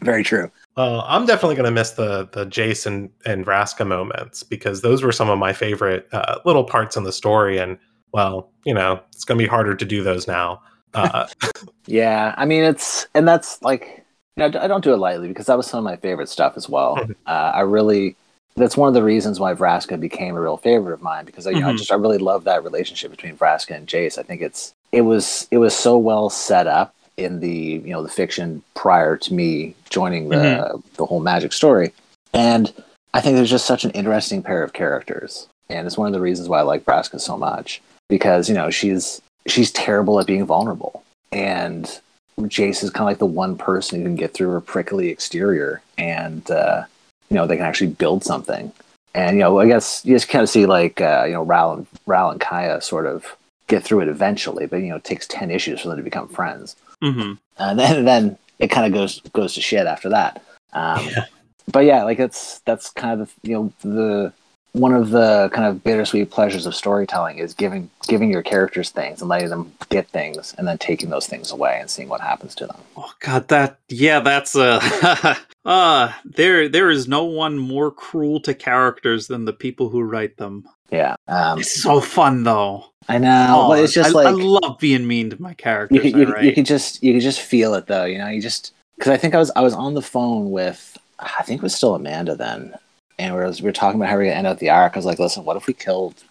[0.00, 0.50] Very true.
[0.76, 5.12] uh, I'm definitely going to miss the the Jason and Vraska moments because those were
[5.12, 7.58] some of my favorite uh, little parts in the story.
[7.58, 7.78] And
[8.12, 10.60] well, you know, it's going to be harder to do those now.
[10.94, 11.26] Uh,
[11.86, 14.04] Yeah, I mean, it's and that's like
[14.36, 16.54] you know, I don't do it lightly because that was some of my favorite stuff
[16.56, 16.98] as well.
[17.26, 18.16] Uh, I really
[18.56, 21.60] that's one of the reasons why Vraska became a real favorite of mine because you
[21.60, 21.78] know I Mhm.
[21.78, 24.18] just I really love that relationship between Vraska and Jace.
[24.18, 28.02] I think it's it was it was so well set up in the you know
[28.02, 31.92] the fiction prior to me joining the the whole magic story,
[32.32, 32.72] and
[33.12, 36.20] I think there's just such an interesting pair of characters, and it's one of the
[36.20, 40.44] reasons why I like Vraska so much because you know she's she's terrible at being
[40.46, 41.02] vulnerable.
[41.32, 41.86] And
[42.40, 45.82] Jace is kind of like the one person who can get through her prickly exterior,
[45.98, 46.84] and uh,
[47.34, 48.70] you know they can actually build something.
[49.12, 51.72] And you know, I guess you just kind of see like uh, you know Ral
[51.72, 55.26] and Ral and Kaya sort of get through it eventually, but you know it takes
[55.26, 59.18] ten issues for them to become friends, hmm and then then it kind of goes
[59.32, 60.42] goes to shit after that.
[60.74, 61.24] Um, Yeah.
[61.72, 64.32] But yeah, like that's that's kind of you know the
[64.74, 69.20] one of the kind of bittersweet pleasures of storytelling is giving giving your characters things
[69.20, 72.54] and letting them get things and then taking those things away and seeing what happens
[72.56, 72.76] to them.
[72.96, 78.54] Oh god, that yeah, that's uh, uh there there is no one more cruel to
[78.54, 80.68] characters than the people who write them.
[80.90, 81.16] Yeah.
[81.28, 82.86] Um, It's so fun though.
[83.08, 85.54] I know, Oh, but it's just I, like I love being mean to my you,
[85.56, 86.00] characters.
[86.02, 86.54] could- you, you write.
[86.54, 88.04] could just you could just feel it though.
[88.04, 90.96] You know, you just because I think I was I was on the phone with
[91.18, 92.74] I think it was still Amanda then,
[93.18, 94.94] and we were, we were talking about how we are gonna end out the arc.
[94.94, 96.22] I was like, listen, what if we killed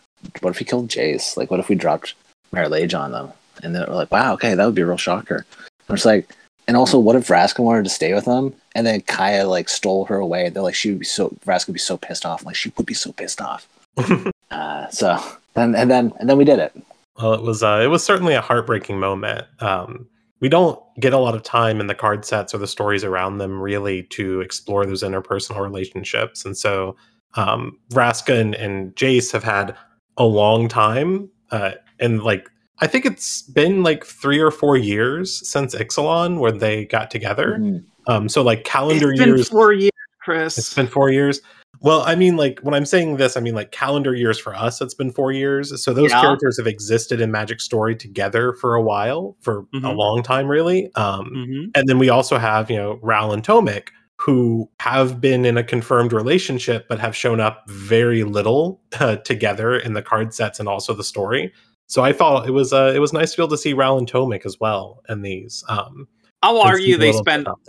[0.41, 1.35] what if we killed Jace?
[1.37, 2.13] Like, what if we dropped
[2.51, 3.31] Marit Lage on them?
[3.61, 5.45] And then we're like, wow, okay, that would be a real shocker.
[5.89, 6.29] I'm just like,
[6.67, 10.05] and also, what if Vraska wanted to stay with them, and then Kaya like stole
[10.05, 10.49] her away?
[10.49, 12.45] They're like, she would be so Vraska would be so pissed off.
[12.45, 13.67] Like, she would be so pissed off.
[14.51, 15.17] Uh, so
[15.55, 16.71] and and then and then we did it.
[17.19, 19.47] Well, it was uh, it was certainly a heartbreaking moment.
[19.59, 20.07] Um,
[20.41, 23.39] we don't get a lot of time in the card sets or the stories around
[23.39, 26.95] them really to explore those interpersonal relationships, and so
[27.33, 29.75] um, Vraska and, and Jace have had
[30.17, 32.47] a long time, uh, and like
[32.79, 37.57] I think it's been like three or four years since Ixalan where they got together.
[37.59, 37.83] Mhm.
[38.07, 39.49] Um, so like calendar It's been years.
[39.49, 40.57] four years, Chris.
[40.57, 41.41] It's been four years.
[41.81, 44.79] Well, I mean, like when I'm saying this, I mean like calendar years for us.
[44.79, 45.83] It's been four years.
[45.83, 46.21] So those Yeah.
[46.21, 49.95] characters have existed in Magic Story together for a while, for a Mhm.
[49.97, 50.93] long time, really.
[50.95, 51.71] Um, Mhm.
[51.75, 55.63] And then we also have, you know, Ral and Tomik, who have been in a
[55.63, 60.69] confirmed relationship, but have shown up very little uh, together in the card sets and
[60.69, 61.51] also the story.
[61.87, 63.97] So I thought it was uh, it was nice to be able to see Ral
[63.97, 65.63] and Tomik as well in these.
[65.67, 66.07] Um,
[66.43, 67.59] I'll and argue they little bit spent out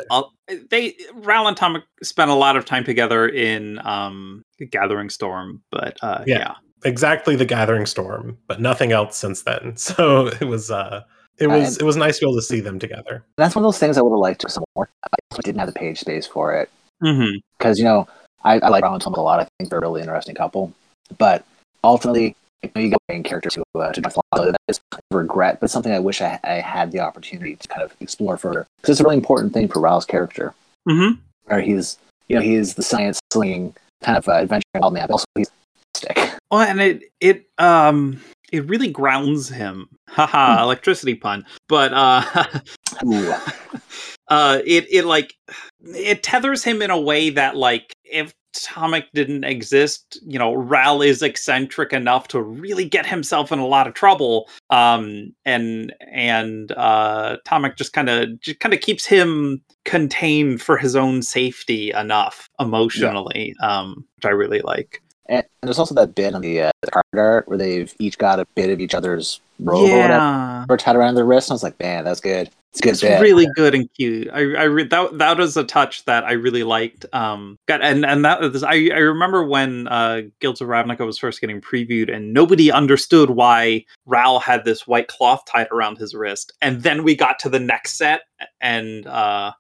[0.51, 5.63] uh, they Ral and Tom spent a lot of time together in um Gathering Storm,
[5.71, 6.39] but uh Yeah.
[6.39, 6.55] yeah.
[6.85, 9.77] exactly the Gathering Storm, but nothing else since then.
[9.79, 11.03] So it was uh
[11.39, 13.25] it Uh, was it was nice to be able to see them together.
[13.39, 14.89] That's one of those things I would have liked to some more.
[15.11, 16.69] I didn't have the page space for it.
[17.03, 17.39] Mm-hmm.
[17.59, 18.07] because you know
[18.45, 19.41] I, I like Ron and Tom a lot.
[19.41, 20.73] I think they're a really interesting couple,
[21.19, 21.45] but
[21.83, 24.23] ultimately, you, know, you get main characters who uh, to flaw.
[24.37, 27.83] So that is regret, but something I wish I, I had the opportunity to kind
[27.83, 30.55] of explore further because it's a really important thing for Ral's character.
[30.89, 31.19] Mm-hmm.
[31.47, 31.97] where he's
[32.29, 35.51] you know he's the science slinging kind of uh, adventure man, but also he's
[35.95, 36.19] stick.
[36.51, 38.21] Well, and it it um
[38.53, 39.89] it really grounds him.
[40.09, 41.45] Haha, electricity pun.
[41.69, 42.23] But uh
[44.29, 45.35] uh it it like
[45.83, 51.03] it tethers him in a way that like if Tomik didn't exist, you know, Ral
[51.03, 54.49] is eccentric enough to really get himself in a lot of trouble.
[54.71, 60.77] Um and and uh Tomik just kind of just kind of keeps him contained for
[60.77, 63.55] his own safety enough emotionally.
[63.63, 65.03] Um which I really like.
[65.27, 68.41] And there's also that bit on the, uh, the card art where they've each got
[68.41, 71.49] a bit of each other's robe or whatever or tied around their wrist.
[71.49, 72.51] And I was like, man, that's good.
[72.75, 73.21] It's good It's bit.
[73.21, 74.29] really good and cute.
[74.33, 77.07] I, I re- that that was a touch that I really liked.
[77.13, 81.17] Um, got and and that was, I I remember when uh, Guilds of Ravnica was
[81.17, 86.17] first getting previewed, and nobody understood why Ral had this white cloth tied around his
[86.17, 88.23] wrist, and then we got to the next set,
[88.61, 89.53] and uh,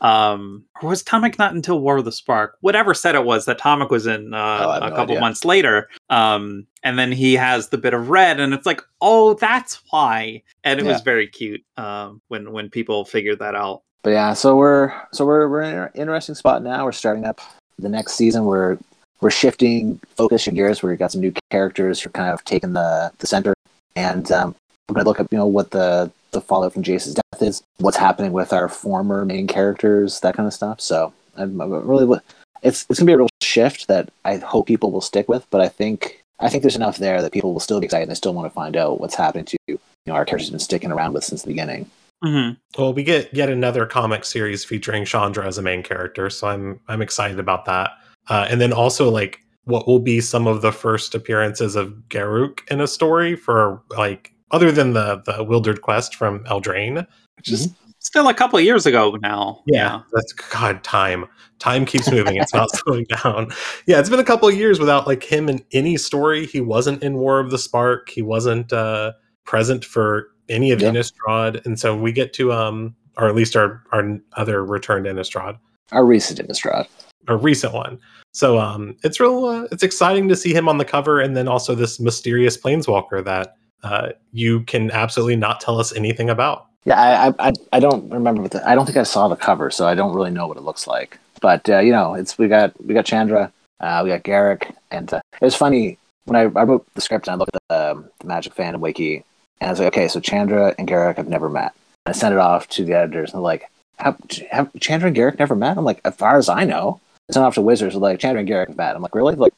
[0.00, 2.56] um, or was Tomik not until War of the Spark?
[2.60, 5.20] Whatever set it was that Tomik was in uh, Oh, a no couple idea.
[5.20, 5.88] months later.
[6.10, 10.42] Um, and then he has the bit of red, and it's like, oh, that's why.
[10.64, 10.92] And it Yeah.
[10.92, 13.82] was very cute um, when when people figured that out.
[14.02, 16.84] But yeah, so we're so we're we're in an interesting spot now.
[16.84, 17.40] We're starting up
[17.78, 18.44] the next season.
[18.44, 18.78] We're
[19.20, 20.82] we're shifting focus and gears.
[20.82, 23.54] We've got some new characters who are kind of taking the the center,
[23.96, 24.54] and um,
[24.88, 27.62] we're going to look at you know what the the fallout from Jace's death is,
[27.78, 30.80] what's happening with our former main characters, that kind of stuff.
[30.80, 32.20] So I'm, I'm really
[32.62, 35.46] it's it's going to be a real shift that I hope people will stick with.
[35.50, 38.10] But I think I think there's enough there that people will still be excited and
[38.10, 40.60] they still want to find out what's happening to you know our characters have been
[40.60, 41.90] sticking around with since the beginning.
[42.22, 46.48] hmm Well, we get yet another comic series featuring Chandra as a main character, so
[46.48, 47.92] I'm I'm excited about that.
[48.28, 52.60] Uh, and then also like what will be some of the first appearances of Garruk
[52.70, 57.06] in a story for like other than the the Wildered Quest from Eldraine.
[57.36, 59.62] Which is still a couple of years ago now.
[59.66, 60.02] Yeah.
[60.12, 61.26] That's God time.
[61.58, 62.36] Time keeps moving.
[62.36, 63.50] It's not slowing down.
[63.86, 66.46] Yeah, it's been a couple of years without like him in any story.
[66.46, 68.08] He wasn't in War of the Spark.
[68.10, 69.12] He wasn't uh,
[69.44, 70.90] present for any of Yeah.
[70.90, 75.58] Innistrad, and so we get to um, or at least our our other returned Innistrad,
[75.92, 76.86] Our recent Innistrad.
[77.26, 77.98] a recent one.
[78.32, 79.44] So um, it's real.
[79.44, 83.24] Uh, it's exciting to see him on the cover, and then also this mysterious planeswalker
[83.24, 86.66] that uh, you can absolutely not tell us anything about.
[86.84, 88.48] Yeah, I, I, I- don't remember.
[88.48, 90.62] The, I don't think I saw the cover, so I don't really know what it
[90.62, 91.18] looks like.
[91.40, 95.12] But uh, you know, it's we got we got Chandra, uh, we got Garruk, and
[95.12, 97.90] uh, it was funny when I, I wrote the script and I looked at the,
[97.92, 99.24] um, the Magic Fan Wiki,
[99.60, 101.72] and I was like, okay, so Chandra and Garruk have never met.
[102.06, 104.16] And I sent it off to the editors, and they're like, have,
[104.50, 105.76] have Chandra and Garruk never met?
[105.78, 108.48] I'm like, as far as I know, I sent off to Wizards, like Chandra and
[108.48, 108.96] Garruk have met.
[108.96, 109.34] I'm like, really?
[109.36, 109.52] Like,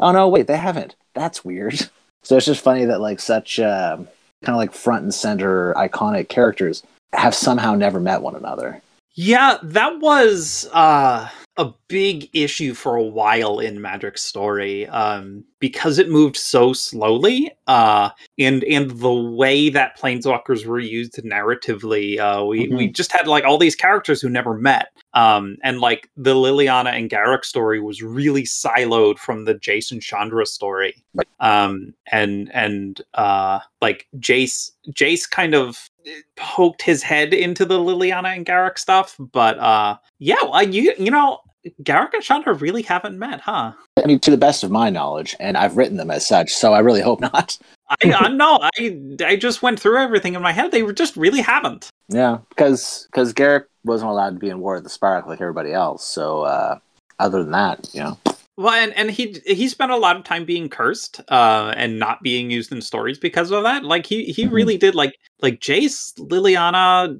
[0.00, 0.94] oh no, wait, they haven't.
[1.14, 1.88] That's weird.
[2.22, 3.58] So it's just funny that like such.
[3.60, 4.08] Um,
[4.44, 8.80] kind of like front and center iconic characters have somehow never met one another.
[9.14, 11.28] Yeah, that was uh,
[11.58, 17.50] a big issue for a while in Magic's story um, because it moved so slowly,
[17.66, 22.20] uh, and and the way that planeswalkers were used narratively.
[22.20, 26.08] Uh, we we just had like all these characters who never met, um, and like
[26.16, 30.94] the Liliana and Garruk story was really siloed from the Jason Chandra story,
[31.40, 35.90] um, and and uh, like Jace Jace kind of
[36.36, 41.10] poked his head into the Liliana and Garruk stuff, but uh yeah, well, you you
[41.10, 41.40] know,
[41.82, 43.72] Garruk and Chandra really haven't met, huh?
[44.02, 46.72] I mean, to the best of my knowledge, and I've written them as such, so
[46.72, 47.58] I really hope not.
[47.90, 50.72] I, I no, I I just went through everything in my head.
[50.72, 51.88] They just really haven't.
[52.08, 55.72] Yeah, because because Garruk wasn't allowed to be in War of the Spark like everybody
[55.72, 56.04] else.
[56.04, 56.78] So uh,
[57.18, 58.18] other than that, you know,
[58.58, 62.22] Well, and, and he he spent a lot of time being cursed, uh, and not
[62.22, 63.84] being used in stories because of that.
[63.84, 64.52] Like he he Mhm.
[64.52, 67.18] really did like like Jace, Liliana,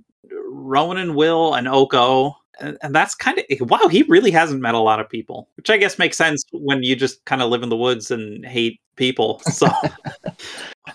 [0.50, 2.37] Rowan and Will, and Oko.
[2.61, 3.88] And, and that's kind of eh, wow.
[3.88, 6.97] He really hasn't met a lot of people, which I guess makes sense when you
[6.97, 9.42] just kind of live in the woods and hate people.
[9.51, 9.68] So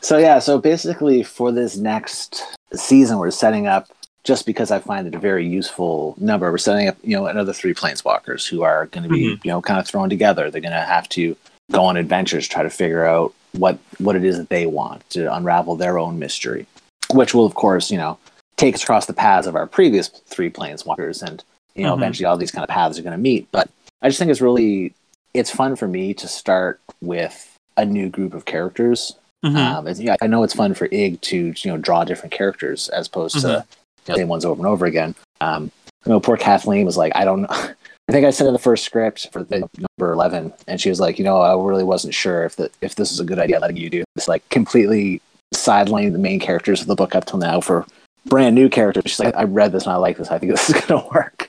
[0.01, 3.87] So yeah, so basically for this next season, we're setting up
[4.23, 6.51] just because I find it a very useful number.
[6.51, 9.41] We're setting up, you know, another three planeswalkers who are going to be, mm-hmm.
[9.43, 10.49] you know, kind of thrown together.
[10.49, 11.35] They're going to have to
[11.71, 15.33] go on adventures, try to figure out what what it is that they want to
[15.33, 16.65] unravel their own mystery,
[17.11, 18.17] which will, of course, you know,
[18.57, 21.43] take us across the paths of our previous three planeswalkers, and
[21.75, 21.97] you know, Mhm.
[21.99, 23.47] eventually all these kind of paths are going to meet.
[23.51, 23.69] But
[24.01, 24.93] I just think it's really
[25.33, 29.55] it's fun for me to start with a new group of characters Mhm.
[29.57, 32.87] um, it's, yeah, I know it's fun for Ig to you know draw different characters
[32.89, 33.65] as opposed to Mhm.
[34.07, 35.15] you know, same ones over and over again.
[35.41, 35.71] Um,
[36.05, 37.47] you know, poor Kathleen was like, I don't know.
[38.09, 40.99] I think I sent her the first script for the number eleven, and she was
[40.99, 43.59] like, you know, I really wasn't sure if the if this is a good idea
[43.59, 44.27] letting you do this.
[44.27, 45.21] Like completely
[45.55, 47.85] sidelining the main characters of the book up till now for
[48.25, 49.03] brand new characters.
[49.07, 50.29] She's like, I read this and I like this.
[50.31, 51.47] I think this is gonna work.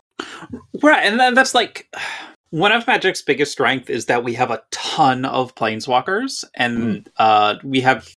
[0.83, 1.93] Right, and then that's like
[2.51, 7.07] one of Magic's biggest strength is that we have a ton of planeswalkers, and mm.
[7.17, 8.09] uh, we have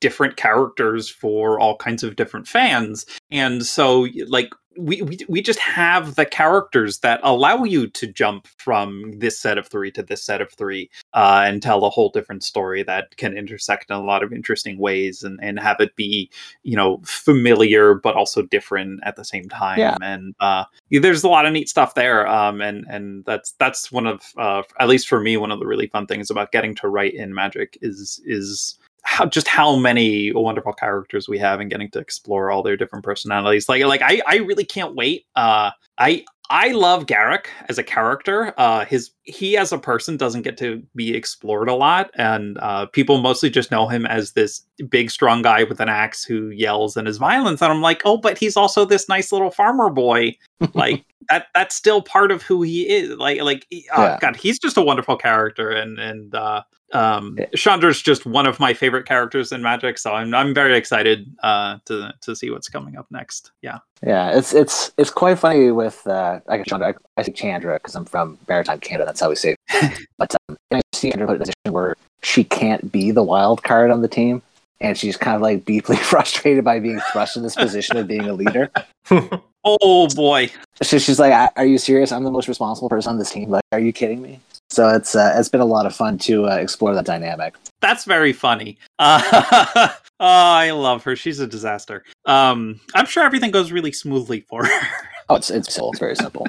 [0.00, 5.58] different characters for all kinds of different fans, and so like we, we we just
[5.58, 10.22] have the characters that allow you to jump from this set of three to this
[10.22, 14.02] set of three uh, and tell a whole different story that can intersect in a
[14.02, 16.30] lot of interesting ways and, and have it be
[16.62, 19.96] you know familiar but also different at the same time yeah.
[20.02, 24.06] and uh, there's a lot of neat stuff there um, and and that's that's one
[24.06, 26.88] of uh, at least for me one of the really fun things about getting to
[26.88, 31.90] write in magic is is how just how many wonderful characters we have and getting
[31.90, 33.68] to explore all their different personalities.
[33.68, 35.26] Like like I I really can't wait.
[35.36, 38.52] Uh I I love Garruk as a character.
[38.58, 42.84] Uh, his he as a person doesn't get to be explored a lot, and uh,
[42.86, 46.94] people mostly just know him as this big, strong guy with an axe who yells
[46.94, 47.62] and is violent.
[47.62, 50.36] And I'm like, oh, but he's also this nice little farmer boy.
[50.74, 53.16] like that that's still part of who he is.
[53.16, 54.18] Like like uh, yeah.
[54.20, 56.62] God, he's just a wonderful character, and and uh,
[56.92, 61.34] um, Chandra's just one of my favorite characters in Magic, so I'm I'm very excited
[61.42, 63.52] uh, to to see what's coming up next.
[63.62, 66.88] Yeah, yeah, it's it's it's quite funny with uh, I guess Chandra.
[66.88, 69.06] I, I say Chandra because I'm from Maritime Canada.
[69.06, 69.56] That's how we say.
[69.70, 70.06] It.
[70.18, 73.62] but um, I see Chandra put in a position where she can't be the wild
[73.62, 74.42] card on the team,
[74.80, 78.28] and she's kind of like deeply frustrated by being thrust in this position of being
[78.28, 78.70] a leader.
[79.64, 80.50] oh boy!
[80.82, 82.12] So she's like, "Are you serious?
[82.12, 83.50] I'm the most responsible person on this team.
[83.50, 84.40] Like, are you kidding me?"
[84.72, 87.54] So it's uh, it's been a lot of fun to uh, explore that dynamic.
[87.80, 88.78] That's very funny.
[88.98, 89.88] Uh,
[90.20, 91.16] oh, I love her.
[91.16, 92.04] She's a disaster.
[92.26, 94.88] Um, I'm sure everything goes really smoothly for her.
[95.28, 95.90] oh, it's it's simple.
[95.90, 96.46] It's very simple.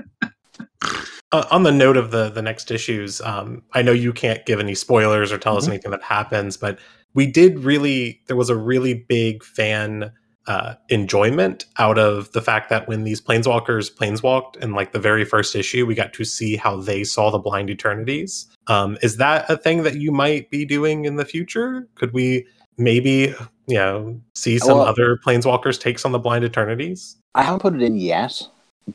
[1.32, 4.60] Uh, on the note of the the next issues, um, I know you can't give
[4.60, 5.64] any spoilers or tell mm-hmm.
[5.64, 6.78] us anything that happens, but
[7.16, 8.22] we did really.
[8.28, 10.12] There was a really big fan
[10.48, 15.26] uh, enjoyment out of the fact that when these planeswalkers planeswalked in like the very
[15.26, 18.48] first issue, we got to see how they saw the blind eternities.
[18.68, 21.88] Um, is that a thing that you might be doing in the future?
[21.96, 22.46] Could we
[22.78, 23.34] maybe,
[23.68, 27.16] you know, see some well, other planeswalkers takes on the blind eternities?
[27.36, 28.42] I haven't put it in yet,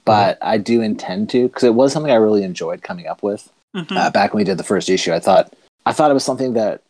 [0.05, 0.49] but mm-hmm.
[0.49, 3.51] I do intend to because it was something I really enjoyed coming up with.
[3.75, 3.97] Mm-hmm.
[3.97, 5.55] Uh, back when we did the first issue, I thought
[5.87, 6.88] I thought it was something that a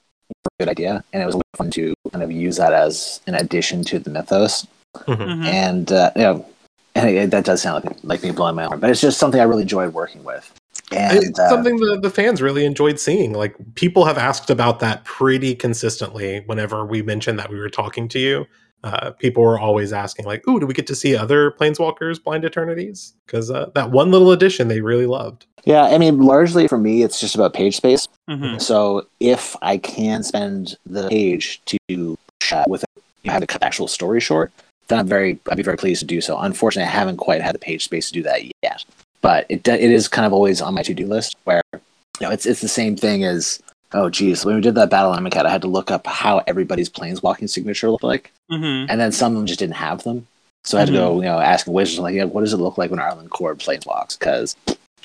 [0.58, 3.98] good idea, and it was fun to kind of use that as an addition to
[3.98, 4.66] the mythos.
[4.96, 5.22] Mm-hmm.
[5.22, 5.42] mm-hmm.
[5.44, 6.46] And uh, you know,
[6.94, 9.40] and it, that does sound like, like me blowing my arm, but it's just something
[9.40, 10.52] I really enjoyed working with.
[10.90, 13.32] And it's uh, something that the fans really enjoyed seeing.
[13.34, 18.08] Like people have asked about that pretty consistently whenever we mentioned that we were talking
[18.08, 18.46] to you.
[18.84, 22.44] Uh, people were always asking, like, "Ooh, do we get to see other Planeswalkers Blind
[22.44, 25.46] Eternities?" Because uh, that one little addition they really loved.
[25.68, 28.08] Yeah, I mean, largely for me, it's just about page space.
[28.26, 28.56] Mm-hmm.
[28.56, 32.86] So if I can spend the page to chat with,
[33.22, 34.50] you have to cut the actual story short,
[34.86, 36.38] then I'm very, I'd be very pleased to do so.
[36.38, 38.82] Unfortunately, I haven't quite had the page space to do that yet.
[39.20, 41.80] But it it is kind of always on my to do list where you
[42.22, 43.60] know it's it's the same thing as
[43.92, 46.88] oh geez when we did that battle Amonkhet, I had to look up how everybody's
[46.88, 48.88] planeswalking signature looked like, mm-hmm.
[48.88, 50.26] and then some of them just didn't have them.
[50.64, 50.94] So I had mm-hmm.
[50.94, 51.24] to go, mm-hmm.
[51.24, 54.18] you know, asking wizards like, yeah, what does it look like when Arlinn Kord planeswalks?
[54.18, 54.56] Because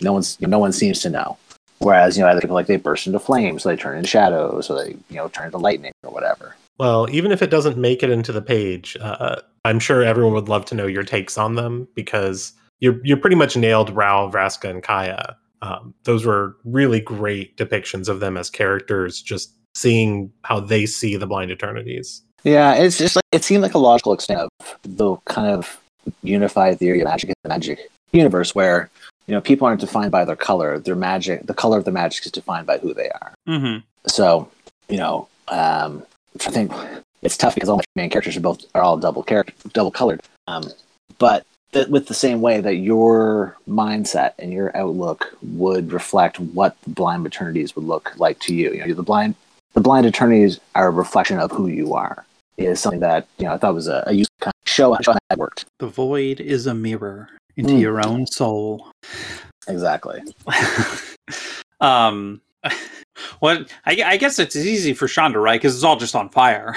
[0.01, 1.37] no one's no one seems to know.
[1.79, 4.69] Whereas you know other people like they burst into flames, so they turn into shadows,
[4.69, 6.55] or they you know turn into lightning or whatever.
[6.79, 10.49] Well, even if it doesn't make it into the page, uh, I'm sure everyone would
[10.49, 14.69] love to know your takes on them because you're you're pretty much nailed Ral, Vraska,
[14.69, 15.37] and Kaya.
[15.61, 21.15] Um, those were really great depictions of them as characters, just seeing how they see
[21.15, 22.21] the blind eternities.
[22.43, 24.49] Yeah, it's just like it seemed like a logical extent of
[24.83, 25.79] the kind of
[26.21, 27.79] unified theory of magic in the magic
[28.11, 28.89] universe where
[29.27, 30.79] you know people aren't defined by their color.
[30.79, 33.33] Their magic the color of the magic is defined by who they are.
[33.47, 33.79] Mm-hmm.
[34.07, 34.49] so
[34.89, 36.03] you know um,
[36.35, 36.71] i think
[37.21, 40.21] it's tough because all my main characters are both are all double character double colored.
[40.47, 40.63] Um,
[41.19, 46.75] but th- with the same way that your mindset and your outlook would reflect what
[46.83, 48.73] the blind eternities would look like to you.
[48.73, 49.35] You know the blind
[49.73, 52.25] the blind eternities are a reflection of who you are.
[52.57, 55.13] Is something that you know i thought was a, a useful kind of show how
[55.29, 55.65] that worked.
[55.79, 57.81] The void is a mirror into mm.
[57.81, 58.91] your own soul.
[59.67, 60.21] Exactly.
[61.81, 62.41] um,
[63.41, 65.59] well, I, I, guess it's easy for Chandra, right?
[65.59, 66.73] Because it's all just on fire.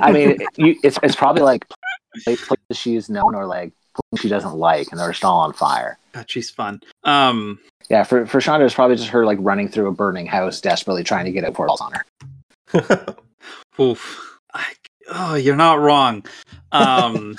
[0.00, 1.64] I mean, you, it's it's probably like
[2.24, 3.72] places she's known or like
[4.18, 5.98] she doesn't like, and they're just all on fire.
[6.12, 6.80] God, she's fun.
[7.04, 7.58] Um,
[7.90, 11.04] yeah, for for Chandra, it's probably just her like running through a burning house, desperately
[11.04, 13.16] trying to get out portals on her.
[13.80, 14.38] Oof.
[14.54, 14.64] I,
[15.08, 16.24] oh, you're not wrong.
[16.72, 17.36] Um,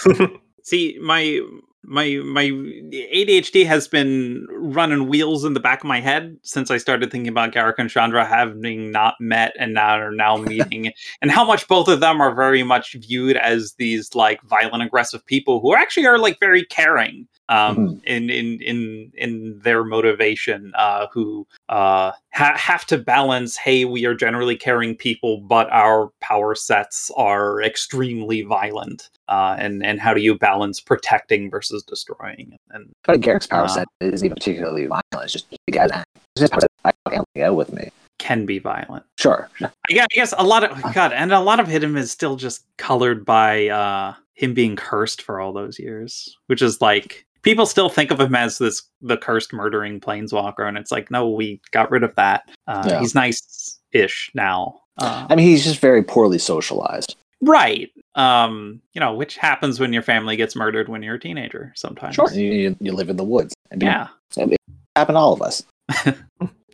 [0.63, 1.41] see, my
[1.87, 6.77] my my ADHD has been running wheels in the back of my head since I
[6.77, 11.31] started thinking about Garruk and Chandra having not met and now are now meeting, and
[11.31, 15.61] how much both of them are very much viewed as these like violent, aggressive people
[15.61, 17.25] who actually are like very caring.
[17.49, 18.03] Um, Mhm.
[18.05, 23.55] in in in in their motivation, uh, who uh, ha- have to balance.
[23.55, 29.09] Hey, we are generally caring people, but our power sets are extremely violent.
[29.29, 32.57] Uh, and and how do you balance protecting versus destroying?
[32.71, 33.67] And But Garruk's power Uh.
[33.67, 35.03] set isn't even particularly violent.
[35.23, 36.07] It's just the guy's act.
[36.35, 36.69] His power set,
[37.05, 37.89] I can't get with me.
[38.19, 39.05] can be violent.
[39.19, 39.47] Sure.
[39.61, 42.35] I guess, I guess a lot of God, and a lot of him is still
[42.35, 47.65] just colored by uh, him being cursed for all those years, which is like people
[47.65, 51.61] still think of him as this the cursed murdering planeswalker, and it's like no, we
[51.71, 52.43] got rid of that.
[52.67, 52.99] Uh, Yeah.
[52.99, 57.15] He's nice-ish now, uh, I mean, he's just very poorly socialized.
[57.41, 57.89] right?
[58.15, 61.71] Um, you know, which happens when your family gets murdered when you're a teenager.
[61.75, 62.31] Sometimes, Sure.
[62.31, 63.53] You, you, you live in the woods.
[63.69, 64.07] And yeah.
[64.35, 64.57] It
[64.95, 65.63] happened to all of us.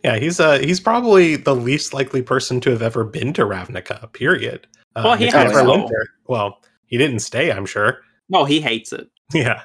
[0.02, 4.12] Yeah, he's uh he's probably the least likely person to have ever been to Ravnica.
[4.12, 4.66] Period.
[4.94, 5.70] Uh, Well, he except has for to.
[5.70, 6.08] Winter.
[6.26, 7.50] Well, he didn't stay.
[7.50, 8.00] I'm sure.
[8.28, 9.08] No, he hates it.
[9.32, 9.62] Yeah.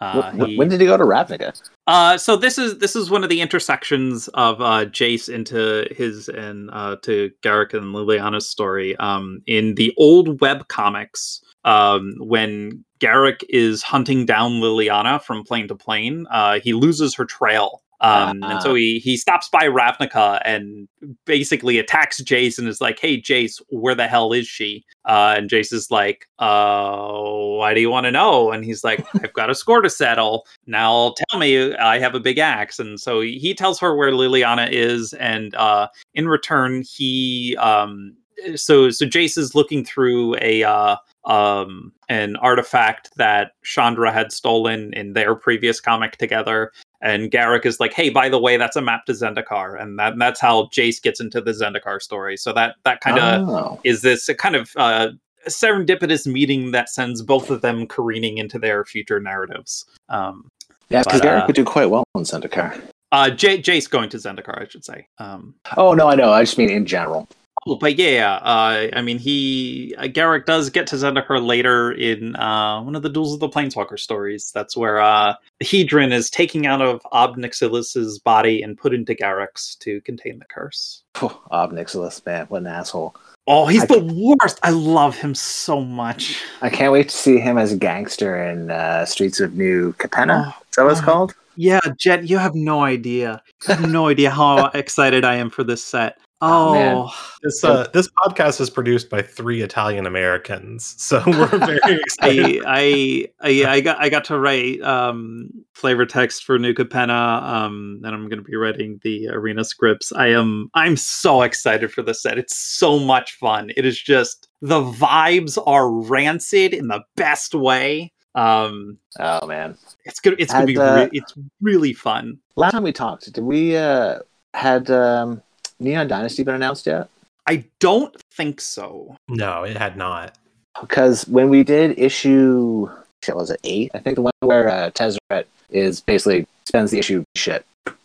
[0.00, 1.60] Uh, Wh- wh- he- when did he go to Ravnica?
[1.86, 6.28] Uh, so this is this is one of the intersections of uh, Jace into his
[6.28, 8.96] and uh, to Garruk and Liliana's story.
[8.96, 15.66] Um, in the old web comics, um, when Garruk is hunting down Liliana from plane
[15.68, 17.82] to plane, uh, he loses her trail.
[18.00, 20.88] Um, and so he he stops by Ravnica and
[21.24, 25.50] basically attacks Jace and is like, "Hey, Jace, where the hell is she?" Uh, and
[25.50, 27.08] Jace is like, "Uh,
[27.56, 30.46] why do you want to know?" And he's like, "I've got a score to settle.
[30.66, 34.70] Now tell me, I have a big axe." And so he tells her where Liliana
[34.70, 38.14] is, and uh, in return, he um,
[38.54, 40.96] so so Jace is looking through a uh,
[41.28, 46.72] um, an artifact that Chandra had stolen in their previous comic together.
[47.00, 50.14] And Garruk is like, "Hey, by the way, that's a map to Zendikar," and that
[50.18, 52.36] that's how Jace gets into the Zendikar story.
[52.36, 53.80] So that that kind of Oh.
[53.84, 55.10] is this a kind of uh,
[55.46, 59.84] serendipitous meeting that sends both of them careening into their future narratives.
[60.08, 60.50] Um,
[60.90, 62.80] Yeah, because Garruk uh, would do quite well on Zendikar.
[63.12, 65.06] uh, J- Jace going to Zendikar, I should say.
[65.18, 66.32] Um, Oh, no, I know.
[66.32, 67.28] I just mean in general.
[67.68, 72.34] Oh, but yeah, uh, I mean, he uh, Garruk does get to Zendikar later in
[72.36, 74.50] uh, one of the Duels of the Planeswalker stories.
[74.54, 79.14] That's where uh, the Hedron is taking out of Ob Nixilis's body and put into
[79.14, 81.02] Garruk's to contain the curse.
[81.14, 83.14] Phew, Ob Nixilis, man, what an asshole.
[83.46, 84.58] Oh, he's I- the worst.
[84.62, 86.42] I love him so much.
[86.62, 90.54] I can't wait to see him as a gangster in uh, Streets of New Capenna.
[90.54, 91.04] Oh, Is that what it's oh.
[91.04, 91.34] called?
[91.56, 93.42] Yeah, Jed, you have no idea.
[93.66, 96.18] You have no idea how excited I am for this set.
[96.40, 97.08] Oh, Oh, man.
[97.42, 102.62] This uh this podcast is produced by three Italian Americans, so we're very excited.
[102.64, 107.42] I, I, I, I got, I got to write um, flavor text for New Capenna,
[107.42, 110.12] um, and I'm going to be writing the arena scripts.
[110.12, 112.38] I am, I'm so excited for this set.
[112.38, 113.70] It's so much fun.
[113.76, 118.12] It is just the vibes are rancid in the best way.
[118.34, 119.76] Um, Oh, man.
[120.04, 122.38] it's gonna, it's gonna be, uh, re- it's really fun.
[122.54, 124.20] Last time we talked, did we uh,
[124.54, 125.42] had um,
[125.80, 127.08] Neon Dynasty been announced yet?
[127.46, 129.16] I don't think so.
[129.28, 130.36] no, it had not.
[130.80, 132.88] Because when we did issue,
[133.24, 133.90] shit, was it eight?
[133.94, 137.64] I think the one where uh, Tezzeret is basically spends the issue shit.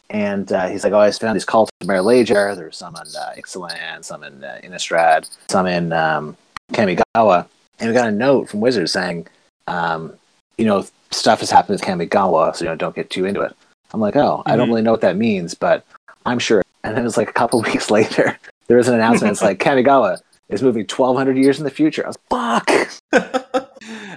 [0.10, 2.30] And uh, he's like, oh, I found these cults in Marit Lage.
[2.30, 6.38] There's some in uh, Ixalan, some in uh, Innistrad, some in um,
[6.72, 7.48] Kamigawa.
[7.80, 9.28] And we got a note from Wizards saying,
[9.68, 10.14] um,
[10.58, 13.56] you know, stuff has happened with Kamigawa, so you know, don't get too into it.
[13.94, 14.72] I'm like, oh, I don't Mhm.
[14.72, 15.84] really know what that means, but
[16.26, 16.63] I'm sure.
[16.84, 19.32] And then it was like a couple weeks later, there was an announcement.
[19.32, 20.20] It's like Kamigawa
[20.50, 22.04] is moving 1,200 years in the future.
[22.06, 23.70] I was fuck.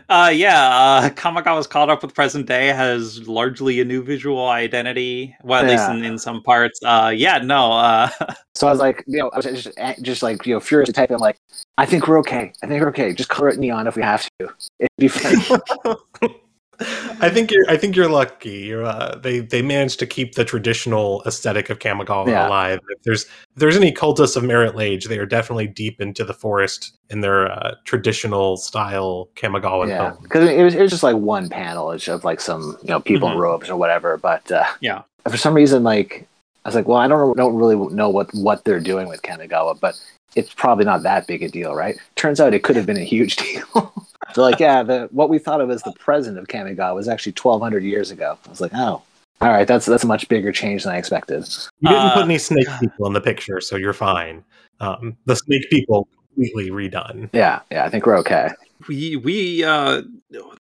[0.08, 5.34] Uh, yeah, uh, Kamigawa's caught up with present day, has largely a new visual identity,
[5.42, 6.78] well, at least in, in some parts.
[6.84, 8.08] Uh, yeah, no, uh,
[8.54, 9.68] So I was like, you know, I was just,
[10.00, 11.18] just like, you know, furiously typing.
[11.18, 11.38] Like,
[11.76, 12.52] I think we're okay.
[12.62, 13.12] I think we're okay.
[13.12, 14.48] Just color it neon if we have to.
[14.78, 16.36] It'd be funny.
[16.78, 17.64] I think you're.
[17.68, 18.50] I think you're lucky.
[18.50, 22.46] You're, uh, they they managed to keep the traditional aesthetic of Kamigawa Yeah.
[22.48, 22.80] alive.
[22.90, 26.34] If there's if there's any cultists of Marit Lage, they are definitely deep into the
[26.34, 31.16] forest in their uh, traditional style Kamigawa yeah, because it was it was just like
[31.16, 33.40] one panel of like some you know people in Mhm.
[33.40, 34.16] robes or whatever.
[34.18, 35.02] But uh, Yeah.
[35.28, 36.26] for some reason, like
[36.64, 39.80] I was like, well, I don't don't really know what what they're doing with Kamigawa,
[39.80, 39.98] but
[40.36, 41.96] it's probably not that big a deal, right?
[42.14, 43.92] Turns out it could have been a huge deal.
[44.34, 47.32] They're like, yeah, the what we thought of as the present of Kamigawa was actually
[47.32, 48.38] 1,200 years ago.
[48.46, 49.02] I was like, oh,
[49.40, 51.46] all right, that's that's a much bigger change than I expected.
[51.80, 54.44] You didn't Uh, put any snake people in the picture, so you're fine.
[54.80, 57.30] Um, the snake people completely redone.
[57.32, 58.50] Yeah, yeah, I think we're okay.
[58.88, 60.02] we we uh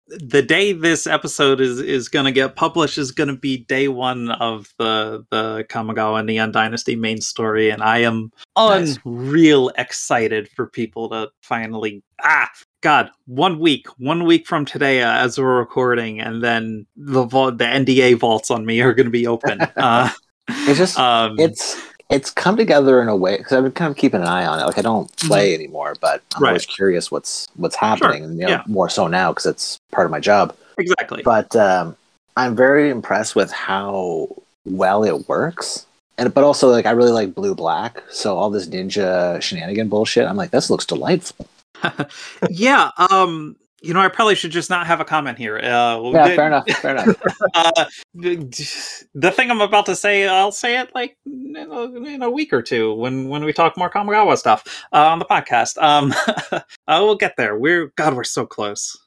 [0.08, 3.88] the day this episode is is going to get published is going to be day
[3.88, 8.98] one of the the Kamigawa Neon Dynasty main story, and I am Nice.
[9.04, 12.48] unreal excited for people to finally ah
[12.82, 17.58] God one week one week from today uh, as we're recording, and then the vault,
[17.58, 19.60] the NDA vaults on me are going to be open.
[19.76, 20.10] uh,
[20.48, 21.76] It's just um, it's
[22.10, 24.60] it's come together in a way because I've been kind of keeping an eye on
[24.60, 24.64] it.
[24.64, 26.44] Like I don't play anymore, but I'm Mm-hmm.
[26.44, 26.48] Right.
[26.50, 28.24] always curious what's what's happening.
[28.24, 28.62] and, you know, yeah.
[28.66, 30.54] more so now because it's part of my job.
[30.78, 31.22] exactly.
[31.24, 31.96] But um,
[32.36, 34.28] I'm very impressed with how
[34.64, 35.86] well it works.
[36.18, 38.02] And but also like I really like blue black.
[38.10, 41.46] So all this ninja shenanigan bullshit, I'm like, this looks delightful.
[42.50, 42.90] yeah.
[43.10, 43.56] Um.
[43.82, 45.58] You know, I probably should just not have a comment here.
[45.58, 46.68] Uh, Yeah, fair enough.
[46.68, 47.22] Fair enough.
[47.54, 52.30] uh, the, thing I'm about to say, I'll say it like in a, in a
[52.30, 55.80] week or two when when we talk more Kamigawa stuff uh, on the podcast.
[55.82, 56.14] Um,
[56.52, 57.56] uh, we'll get there.
[57.56, 58.96] We're God, we're so close.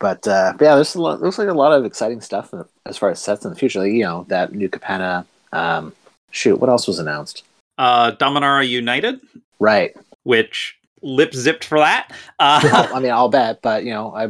[0.00, 2.52] But uh, yeah, there's a lot, looks like a lot of exciting stuff
[2.86, 3.80] as far as sets in the future.
[3.80, 5.26] Like, you know, that new Capenna.
[5.52, 5.92] Um,
[6.30, 7.44] shoot, what else was announced?
[7.76, 9.20] Uh, Dominaria United,
[9.58, 9.94] Right.
[10.22, 12.10] which lip zipped for that.
[12.38, 14.28] Uh, Well, I mean, I'll bet, but you know, I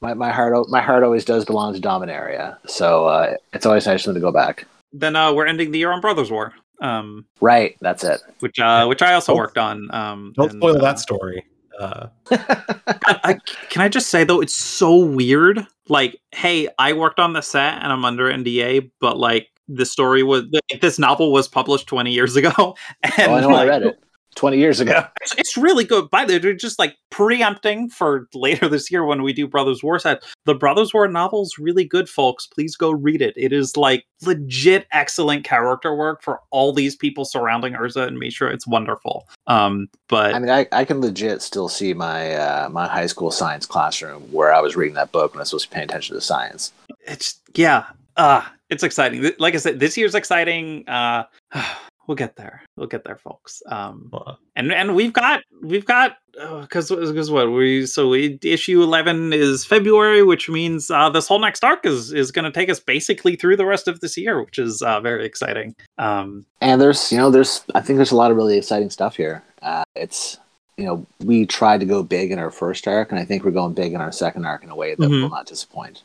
[0.00, 4.02] my, my heart my heart always does belong to Dominaria, so uh, it's always nice
[4.02, 4.66] for them to go back.
[4.92, 6.52] then uh, we're ending the year on Brothers War.
[6.80, 8.20] Um, Right, that's it.
[8.40, 9.92] which uh, which I also Don't- worked on.
[9.94, 11.44] Um, Don't and, spoil uh, that story.
[11.78, 15.66] Uh, I, I- can I just say though, it's so weird.
[15.88, 20.22] Like, hey, I worked on the set and I'm under NDA, but like the story
[20.22, 23.82] was like, this novel was published 20 years ago, and oh, I know, I read
[23.82, 23.98] it
[24.34, 25.04] twenty years ago.
[25.22, 26.08] It's, it's really good.
[26.08, 29.82] By the way, they're just like preempting for later this year when we do Brothers
[29.82, 30.22] War set.
[30.46, 32.46] The Brothers War novel's really good, folks.
[32.46, 33.34] Please go read it.
[33.36, 38.50] It is like legit excellent character work for all these people surrounding Urza and Mishra.
[38.50, 39.28] It's wonderful.
[39.46, 43.30] Um, but I mean, I, I can legit still see my uh, my high school
[43.30, 45.84] science classroom where I was reading that book when I was supposed to be paying
[45.90, 46.72] attention to science.
[47.06, 47.84] it's yeah
[48.16, 51.24] uh it's exciting like i said this year's exciting uh
[52.10, 56.16] we'll get there we'll get there folks um uh, and and we've got we've got
[56.62, 61.38] because because what we so we, issue 11 is february which means uh this whole
[61.38, 64.42] next arc is is going to take us basically through the rest of this year
[64.42, 68.16] which is uh very exciting um And there's you know there's I think there's a
[68.16, 69.44] lot of really exciting stuff here.
[69.62, 70.36] Uh, it's
[70.78, 73.52] you know we tried to go big in our first arc, and I think we're
[73.52, 75.22] going big in our second arc in a way that Mhm.
[75.22, 76.02] will not disappoint.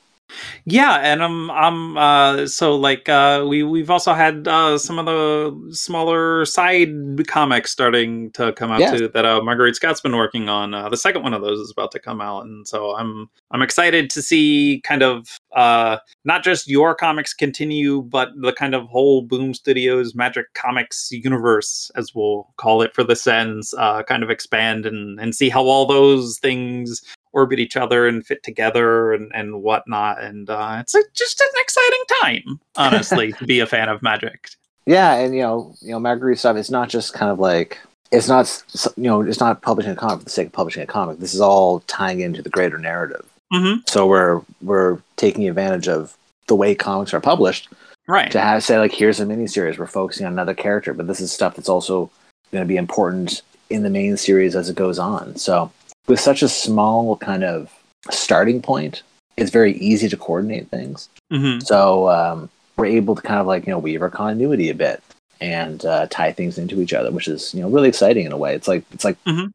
[0.65, 5.05] Yeah, and um, um, uh, so like, uh, we we've also had uh, some of
[5.05, 6.89] the smaller side
[7.27, 8.97] comics starting to come out Yeah.
[8.97, 10.73] too that uh, Mairghread Scott's been working on.
[10.73, 13.61] Uh, the second one of those is about to come out, and so I'm I'm
[13.61, 18.87] excited to see kind of uh, not just your comics continue, but the kind of
[18.87, 24.23] whole Boom Studios Magic Comics universe, as we'll call it for the Sens, uh, kind
[24.23, 27.03] of expand and and see how all those things
[27.35, 30.23] orbit each other and fit together and, and whatnot.
[30.23, 34.49] And uh, it's a, just an exciting time, honestly, to be a fan of Magic.
[34.87, 36.57] Yeah, and you know, you know, Mairghread stuff.
[36.57, 37.77] It's not just kind of like
[38.11, 38.63] it's not
[38.95, 41.19] you know, it's not publishing a comic for the sake of publishing a comic.
[41.19, 43.25] This is all tying into the greater narrative.
[43.51, 46.15] hmm So we're we're taking advantage of
[46.47, 47.69] the way comics are published
[48.07, 48.31] Right.
[48.31, 49.79] to have say like here's a miniseries.
[49.79, 52.09] We're focusing on another character, but this is stuff that's also
[52.51, 55.35] going to be important in the main series as it goes on.
[55.37, 55.71] So
[56.07, 57.71] with such a small kind of
[58.11, 59.03] starting point,
[59.37, 61.09] it's very easy to coordinate things.
[61.31, 64.75] hmm So um, we're able to kind of like you know weave our continuity a
[64.75, 65.01] bit
[65.41, 68.37] and uh, tie things into each other, which is you know really exciting in a
[68.37, 68.55] way.
[68.55, 69.51] It's like it's like Mhm.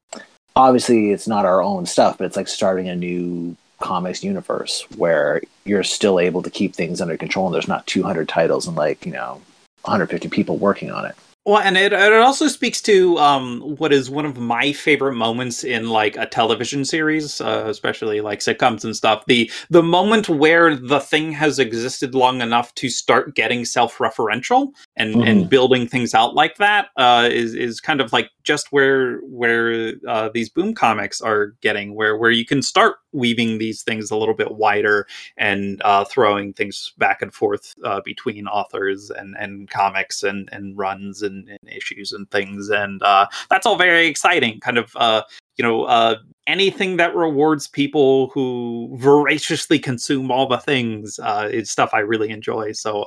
[0.57, 5.41] obviously it's not our own stuff, but it's like starting a new comics universe where
[5.65, 9.07] you're still able to keep things under control and there's not 200 titles and like
[9.07, 9.41] you know
[9.83, 11.15] 150 people working on it.
[11.47, 15.64] Well, and it, it also speaks to um, what is one of my favorite moments
[15.64, 19.24] in like a television series, uh, especially like sitcoms and stuff.
[19.26, 25.26] The the moment where the thing has existed long enough to start getting self-referential and
[25.26, 29.95] and building things out like that uh, is is kind of like just where where
[30.07, 34.17] uh, these boom comics are getting, where where you can start weaving these things a
[34.17, 35.07] little bit wider
[35.37, 40.77] and uh, throwing things back and forth uh, between authors and, and comics and, and
[40.79, 42.69] runs and, and issues and things.
[42.69, 44.61] And uh, that's all very exciting.
[44.61, 45.23] Kind of, uh,
[45.57, 51.71] you know, uh, anything that rewards people who voraciously consume all the things uh, is
[51.71, 52.73] stuff I really enjoy.
[52.73, 53.07] So,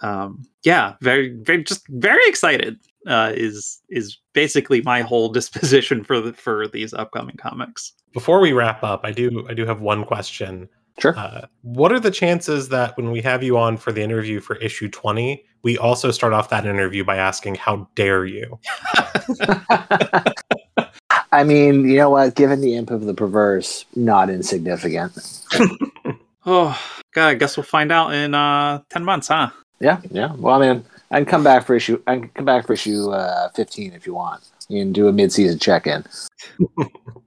[0.00, 2.78] um, yeah, very, very, just very excited.
[3.06, 7.92] Uh, is is basically my whole disposition for the, for these upcoming comics.
[8.12, 10.68] before we wrap up, I do I do have one question.
[10.98, 11.16] Sure.
[11.18, 14.54] Uh, what are the chances that when we have you on for the interview for
[14.56, 18.60] issue 20, we also start off that interview by asking, How dare you?
[21.32, 22.36] I mean, you know what?
[22.36, 25.18] Given the imp of the perverse, not insignificant.
[26.46, 26.78] Oh,
[27.14, 29.48] God, I guess we'll find out in uh, 10 months, huh?
[29.80, 30.34] Yeah, yeah.
[30.34, 32.02] Well, I mean, I can come back for issue.
[32.06, 34.44] I can come back for issue uh, fifteen if you want.
[34.68, 36.04] You can do a mid-season check-in.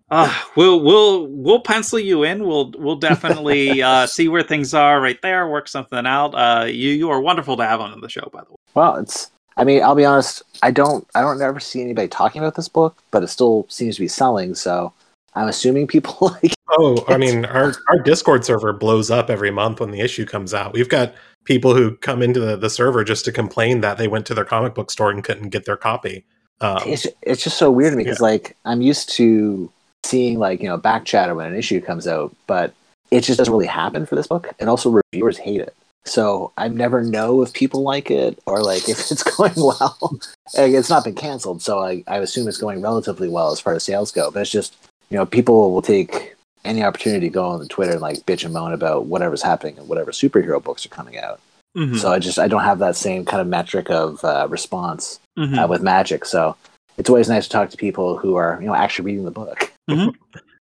[0.09, 2.45] Uh, we'll we'll we'll pencil you in.
[2.45, 5.47] We'll we'll definitely uh, see where things are right there.
[5.47, 6.29] Work something out.
[6.29, 8.57] Uh, you you are wonderful to have on the show, by the way.
[8.73, 9.31] Well, it's.
[9.59, 10.43] I mean, I'll be honest.
[10.61, 11.07] I don't.
[11.15, 14.07] I don't ever see anybody talking about this book, but it still seems to be
[14.07, 14.55] selling.
[14.55, 14.93] So
[15.33, 16.53] I'm assuming people like.
[16.69, 20.53] Oh, I mean, our our Discord server blows up every month when the issue comes
[20.53, 20.73] out.
[20.73, 21.13] We've got
[21.47, 24.45] people who come into the, the server just to complain that they went to their
[24.45, 26.25] comic book store and couldn't get their copy.
[26.59, 29.71] Um, it's it's just so weird to me because like I'm used to
[30.03, 32.73] seeing like you know back chatter when an issue comes out, but
[33.09, 35.75] it just doesn't really happen for this book, and also reviewers hate it.
[36.03, 40.19] So I never know if people like it or like if it's going well.
[40.55, 43.83] it's not been canceled, so I, I assume it's going relatively well as far as
[43.83, 44.31] sales go.
[44.31, 44.75] But it's just
[45.09, 46.35] you know people will take
[46.65, 49.77] any opportunity to go on the Twitter and like bitch and moan about whatever's happening
[49.77, 51.39] and whatever superhero books are coming out.
[51.75, 51.97] Mhm.
[51.97, 55.63] So I just I don't have that same kind of metric of uh, response Mhm.
[55.63, 56.25] uh, with Magic.
[56.25, 56.55] So
[56.97, 59.71] it's always nice to talk to people who are you know actually reading the book.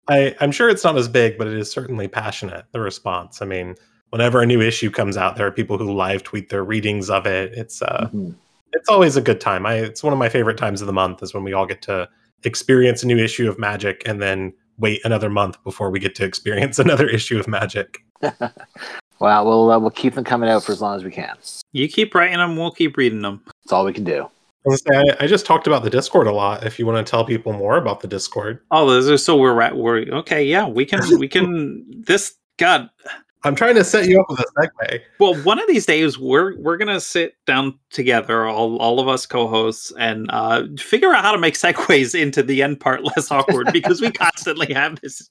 [0.08, 3.40] I, I'm sure it's not as big, but it is certainly passionate, the response.
[3.40, 3.74] I mean,
[4.10, 7.26] whenever a new issue comes out, there are people who live tweet their readings of
[7.26, 7.54] it.
[7.54, 8.34] It's uh Mhm.
[8.72, 9.64] it's always a good time.
[9.66, 11.80] I it's one of my favorite times of the month is when we all get
[11.82, 12.08] to
[12.42, 16.24] experience a new issue of Magic and then wait another month before we get to
[16.24, 18.04] experience another issue of Magic.
[19.20, 21.36] Well, we'll uh, we'll keep them coming out for as long as we can.
[21.72, 23.42] You keep writing them, we'll keep reading them.
[23.62, 24.24] That's all we can do.
[24.24, 26.66] I, was gonna say, I, I just talked about the Discord a lot.
[26.66, 29.60] If you want to tell people more about the Discord, Oh, those are so we're
[29.60, 29.76] at.
[29.76, 30.44] We're okay.
[30.44, 31.00] Yeah, we can.
[31.18, 31.84] We can.
[32.06, 32.90] This God.
[33.44, 35.00] I'm trying to set you up with a segue.
[35.20, 39.26] Well, one of these days we're we're gonna sit down together, all all of us
[39.26, 43.70] co-hosts, and uh, figure out how to make segues into the end part less awkward
[43.72, 45.28] because we constantly have this.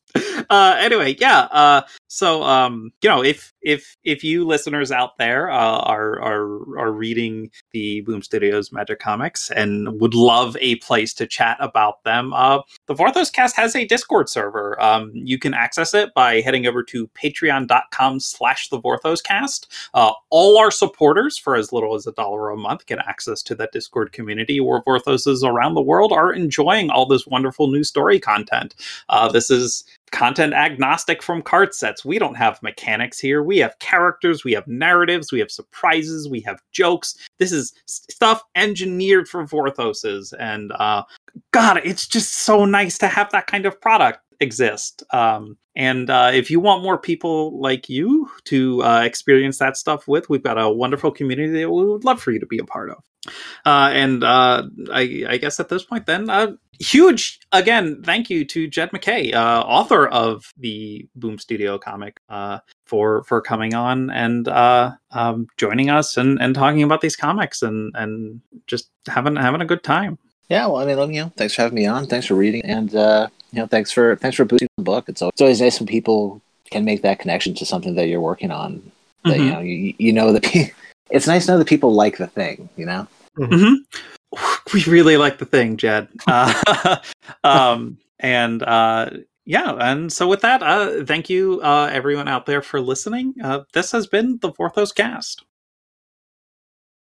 [0.49, 1.41] Uh, anyway, yeah.
[1.51, 6.79] Uh, so um, you know, if if if you listeners out there uh, are are
[6.79, 12.03] are reading the Boom Studios Magic Comics and would love a place to chat about
[12.03, 14.81] them, uh, the Vorthos Cast has a Discord server.
[14.81, 19.71] Um, you can access it by heading over to patreon.com slash the Vorthos Cast.
[19.93, 23.55] Uh, all our supporters, for as little as a dollar a month, get access to
[23.55, 28.19] that Discord community where Vorthoses around the world are enjoying all this wonderful new story
[28.19, 28.75] content.
[29.09, 32.05] Uh, this is content agnostic from card sets.
[32.05, 33.41] We don't have mechanics here.
[33.41, 37.17] We have characters, we have narratives, we have surprises, we have jokes.
[37.43, 40.33] This is stuff engineered for Vorthoses.
[40.39, 41.03] And uh,
[41.51, 45.03] God, it's just so nice to have that kind of product exist.
[45.11, 50.07] Um, and uh, if you want more people like you to uh, experience that stuff
[50.07, 52.65] with, we've got a wonderful community that we would love for you to be a
[52.65, 53.03] part of.
[53.65, 58.45] Uh, and uh, I, I guess at this point, then, uh, huge again, thank you
[58.45, 62.19] to Jed MacKay, uh, author of the Boom Studio comic,
[62.85, 67.93] for for coming on and um, joining us and, and talking about these comics and
[67.95, 70.19] and just having having a good time.
[70.49, 72.05] Yeah, well, I mean, you know, thanks for having me on.
[72.07, 72.93] Thanks for reading, and
[73.53, 75.07] you know, thanks for thanks for boosting the book.
[75.07, 76.41] It's always, it's always nice when people
[76.71, 78.81] can make that connection to something that you're working on.
[79.25, 79.53] That you Mhm.
[79.53, 80.71] know, you you know that pe-
[81.11, 82.67] it's nice to know that people like the thing.
[82.75, 83.07] You know.
[83.37, 83.73] hmm
[84.73, 86.07] We really like the thing, Jed.
[86.27, 86.97] Uh,
[87.43, 89.09] um, and uh,
[89.45, 93.35] yeah, and so with that, uh, thank you, uh, everyone out there, for listening.
[93.43, 95.43] Uh, this has been the Vorthos Cast.